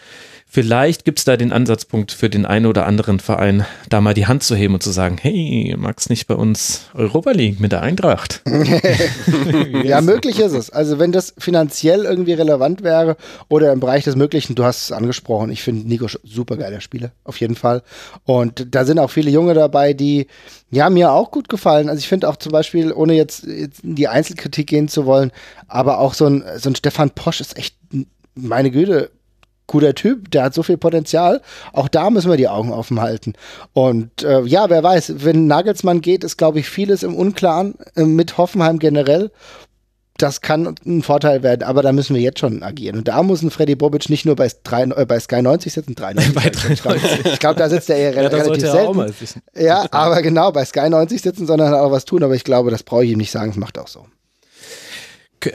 Vielleicht 0.54 1.04
gibt 1.04 1.18
es 1.18 1.26
da 1.26 1.36
den 1.36 1.52
Ansatzpunkt 1.52 2.12
für 2.12 2.30
den 2.30 2.46
einen 2.46 2.68
oder 2.68 2.86
anderen 2.86 3.20
Verein, 3.20 3.66
da 3.90 4.02
mal 4.02 4.14
die 4.14 4.28
Hand 4.28 4.44
zu 4.44 4.56
heben 4.56 4.76
und 4.76 4.84
zu 4.84 4.92
sagen, 4.92 5.18
hey, 5.20 5.74
magst 5.80 6.12
nicht 6.12 6.28
bei 6.28 6.36
uns 6.36 6.92
Europa 6.94 7.32
League 7.32 7.60
mit 7.60 7.72
der 7.72 7.82
Eintracht? 7.82 8.44
ja, 9.84 10.00
möglich 10.02 10.40
ist 10.40 10.52
es. 10.52 10.70
Also 10.70 11.00
wenn 11.00 11.12
das 11.12 11.34
finanziell 11.40 12.04
irgendwie 12.04 12.34
relevant 12.34 12.84
wäre 12.84 13.18
oder 13.50 13.74
im 13.74 13.80
Bereich 13.80 14.04
des 14.04 14.16
Möglichen, 14.16 14.54
du 14.54 14.64
hast 14.64 14.84
es 14.84 14.92
angesprochen, 14.92 15.50
ich 15.50 15.64
finde 15.64 15.88
Nico 15.88 16.06
super 16.24 16.56
geiler 16.56 16.82
Spieler, 16.82 17.14
auf 17.24 17.38
jeden 17.40 17.56
Fall. 17.56 17.82
Und 18.24 18.76
da 18.76 18.86
sind 18.86 19.00
auch 19.00 19.10
viele 19.10 19.32
Junge 19.32 19.56
dabei, 19.56 19.94
die 19.94 20.28
ja 20.70 20.92
mir 20.92 21.14
auch 21.14 21.32
gut 21.32 21.50
gefallen. 21.50 21.90
Also 21.90 21.98
ich 21.98 22.08
finde 22.08 22.30
auch 22.30 22.36
zum 22.36 22.52
Beispiel, 22.52 22.94
ohne 22.94 23.16
jetzt, 23.16 23.44
jetzt 23.48 23.84
in 23.84 23.96
die 23.96 24.08
Einzelkritik 24.08 24.68
gehen 24.68 24.88
zu 24.88 25.08
wollen, 25.08 25.32
aber 25.68 25.98
auch 25.98 26.14
so 26.14 26.28
ein, 26.28 26.44
so 26.58 26.70
ein 26.70 26.76
Stefan 26.76 27.10
Posch 27.10 27.42
ist 27.42 27.58
echt, 27.58 27.76
meine 28.36 28.70
Güte, 28.70 29.10
guter 29.68 29.96
Typ, 29.96 30.32
der 30.32 30.44
hat 30.44 30.54
so 30.54 30.64
viel 30.64 30.78
Potenzial. 30.78 31.42
Auch 31.72 31.88
da 31.88 32.10
müssen 32.10 32.30
wir 32.30 32.38
die 32.38 32.48
Augen 32.48 32.72
offen 32.72 33.02
halten. 33.02 33.34
Und 33.74 34.24
äh, 34.24 34.42
ja, 34.42 34.70
wer 34.70 34.84
weiß, 34.84 35.16
wenn 35.18 35.48
Nagelsmann 35.48 36.02
geht, 36.02 36.24
ist, 36.24 36.38
glaube 36.38 36.60
ich, 36.60 36.70
vieles 36.70 37.04
im 37.04 37.16
Unklaren 37.16 37.76
äh, 37.96 38.04
mit 38.04 38.38
Hoffenheim 38.38 38.80
generell. 38.80 39.32
Das 40.18 40.42
kann 40.42 40.76
ein 40.86 41.02
Vorteil 41.02 41.42
werden, 41.42 41.64
aber 41.64 41.82
da 41.82 41.92
müssen 41.92 42.16
wir 42.16 42.22
jetzt 42.22 42.38
schon 42.38 42.62
agieren. 42.62 42.98
Und 42.98 43.08
da 43.08 43.24
muss 43.24 43.42
ein 43.42 43.50
Freddy 43.50 43.76
Bobic 43.76 44.10
nicht 44.10 44.26
nur 44.26 44.36
bei, 44.36 44.48
3, 44.64 44.84
äh, 44.84 45.06
bei 45.06 45.20
Sky 45.20 45.42
90 45.42 45.74
sitzen, 45.74 45.96
93. 45.96 46.34
bei 46.36 46.50
93. 46.50 47.34
Ich 47.34 47.40
glaube, 47.40 47.58
da 47.58 47.68
sitzt 47.68 47.90
er 47.90 47.98
eher 47.98 48.14
ja, 48.14 48.30
relativ 48.30 48.70
selten. 48.70 49.42
Ja, 49.56 49.86
aber 49.90 50.22
genau, 50.22 50.52
bei 50.52 50.66
Sky 50.66 50.90
90 50.90 51.22
sitzen, 51.22 51.48
sondern 51.48 51.74
auch 51.74 51.92
was 51.92 52.06
tun. 52.06 52.22
Aber 52.22 52.36
ich 52.36 52.44
glaube, 52.44 52.70
das 52.70 52.84
brauche 52.84 53.06
ich 53.06 53.12
ihm 53.12 53.18
nicht 53.18 53.32
sagen, 53.32 53.52
das 53.52 53.58
macht 53.58 53.80
auch 53.80 53.88
so 53.88 54.06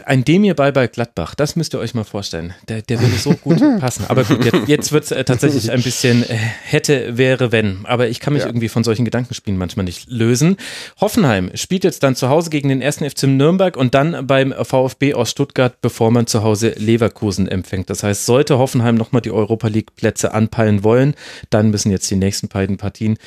ein 0.05 0.25
Demir 0.25 0.55
bei 0.55 0.73
bei 0.73 0.87
Gladbach, 0.87 1.35
das 1.35 1.57
müsst 1.57 1.75
ihr 1.75 1.79
euch 1.79 1.95
mal 1.95 2.05
vorstellen. 2.05 2.55
Der, 2.69 2.83
der 2.83 3.01
würde 3.01 3.17
so 3.17 3.33
gut 3.35 3.59
passen. 3.81 4.05
Aber 4.09 4.25
gut, 4.25 4.45
jetzt, 4.45 4.69
jetzt 4.69 4.93
wird 4.93 5.05
es 5.05 5.11
äh, 5.11 5.25
tatsächlich 5.25 5.71
ein 5.71 5.83
bisschen 5.83 6.23
äh, 6.23 6.37
hätte, 6.37 7.17
wäre, 7.19 7.53
wenn. 7.53 7.85
Aber 7.85 8.09
ich 8.09 8.21
kann 8.21 8.33
mich 8.33 8.43
ja. 8.43 8.49
irgendwie 8.49 8.69
von 8.69 8.85
solchen 8.85 9.05
Gedankenspielen 9.05 9.59
manchmal 9.59 9.85
nicht 9.85 10.11
lösen. 10.11 10.57
Hoffenheim 11.01 11.51
spielt 11.55 11.85
jetzt 11.85 12.03
dann 12.03 12.15
zu 12.15 12.29
Hause 12.29 12.51
gegen 12.51 12.69
den 12.69 12.81
ersten 12.81 13.09
FC 13.09 13.25
Nürnberg 13.25 13.77
und 13.77 13.95
dann 13.95 14.27
beim 14.27 14.53
VfB 14.53 15.15
aus 15.15 15.31
Stuttgart, 15.31 15.81
bevor 15.81 16.11
man 16.11 16.27
zu 16.27 16.43
Hause 16.43 16.75
Leverkusen 16.77 17.49
empfängt. 17.49 17.91
Das 17.91 18.03
heißt, 18.03 18.27
sollte 18.27 18.59
Hoffenheim 18.59 18.95
nochmal 18.95 19.23
die 19.23 19.31
Europa 19.31 19.69
League 19.69 19.95
Plätze 19.97 20.33
anpeilen 20.33 20.85
wollen, 20.85 21.15
dann 21.51 21.71
müssen 21.71 21.91
jetzt 21.91 22.11
die 22.11 22.17
nächsten 22.17 22.49
beiden 22.49 22.77
Partien 22.77 23.19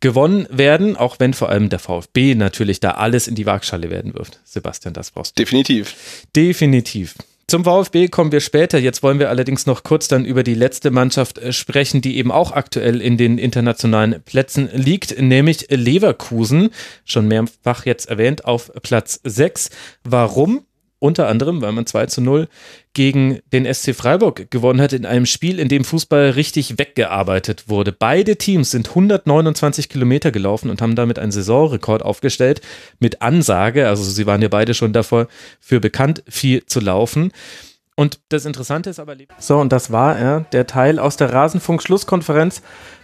gewonnen 0.00 0.46
werden, 0.50 0.96
auch 0.96 1.16
wenn 1.18 1.34
vor 1.34 1.48
allem 1.48 1.68
der 1.68 1.78
VfB 1.78 2.34
natürlich 2.34 2.80
da 2.80 2.92
alles 2.92 3.28
in 3.28 3.34
die 3.34 3.46
Waagschale 3.46 3.90
werden 3.90 4.14
wirft. 4.14 4.40
Sebastian, 4.44 4.94
das 4.94 5.10
brauchst 5.10 5.38
du. 5.38 5.42
Definitiv. 5.42 5.94
Definitiv. 6.34 7.14
Zum 7.50 7.64
VfB 7.64 8.08
kommen 8.08 8.30
wir 8.30 8.40
später. 8.40 8.78
Jetzt 8.78 9.02
wollen 9.02 9.18
wir 9.18 9.30
allerdings 9.30 9.64
noch 9.64 9.82
kurz 9.82 10.06
dann 10.06 10.26
über 10.26 10.42
die 10.42 10.52
letzte 10.52 10.90
Mannschaft 10.90 11.38
äh, 11.38 11.50
sprechen, 11.54 12.02
die 12.02 12.18
eben 12.18 12.30
auch 12.30 12.52
aktuell 12.52 13.00
in 13.00 13.16
den 13.16 13.38
internationalen 13.38 14.22
Plätzen 14.22 14.68
liegt, 14.74 15.18
nämlich 15.18 15.66
Leverkusen. 15.70 16.68
Schon 17.06 17.26
mehrfach 17.26 17.86
jetzt 17.86 18.10
erwähnt 18.10 18.44
auf 18.44 18.70
Platz 18.82 19.20
6. 19.24 19.70
Warum? 20.04 20.66
Unter 21.00 21.28
anderem, 21.28 21.62
weil 21.62 21.72
man 21.72 21.86
2 21.86 22.06
zu 22.06 22.20
0 22.20 22.48
gegen 22.92 23.38
den 23.52 23.72
SC 23.72 23.94
Freiburg 23.94 24.50
gewonnen 24.50 24.80
hat 24.80 24.92
in 24.92 25.06
einem 25.06 25.26
Spiel, 25.26 25.60
in 25.60 25.68
dem 25.68 25.84
Fußball 25.84 26.30
richtig 26.30 26.78
weggearbeitet 26.78 27.68
wurde. 27.68 27.92
Beide 27.92 28.36
Teams 28.36 28.72
sind 28.72 28.88
129 28.88 29.88
Kilometer 29.88 30.32
gelaufen 30.32 30.70
und 30.70 30.82
haben 30.82 30.96
damit 30.96 31.18
einen 31.20 31.30
Saisonrekord 31.30 32.02
aufgestellt 32.02 32.60
mit 32.98 33.22
Ansage. 33.22 33.86
Also 33.86 34.02
sie 34.02 34.26
waren 34.26 34.42
ja 34.42 34.48
beide 34.48 34.74
schon 34.74 34.92
davor 34.92 35.28
für 35.60 35.78
bekannt, 35.78 36.24
viel 36.28 36.66
zu 36.66 36.80
laufen. 36.80 37.30
Und 37.98 38.20
das 38.28 38.44
Interessante 38.44 38.90
ist 38.90 39.00
aber. 39.00 39.16
So, 39.40 39.58
und 39.58 39.72
das 39.72 39.90
war 39.90 40.16
er, 40.16 40.40
der 40.52 40.68
Teil 40.68 41.00
aus 41.00 41.16
der 41.16 41.32
Rasenfunk-Schlusskonferenz 41.32 42.62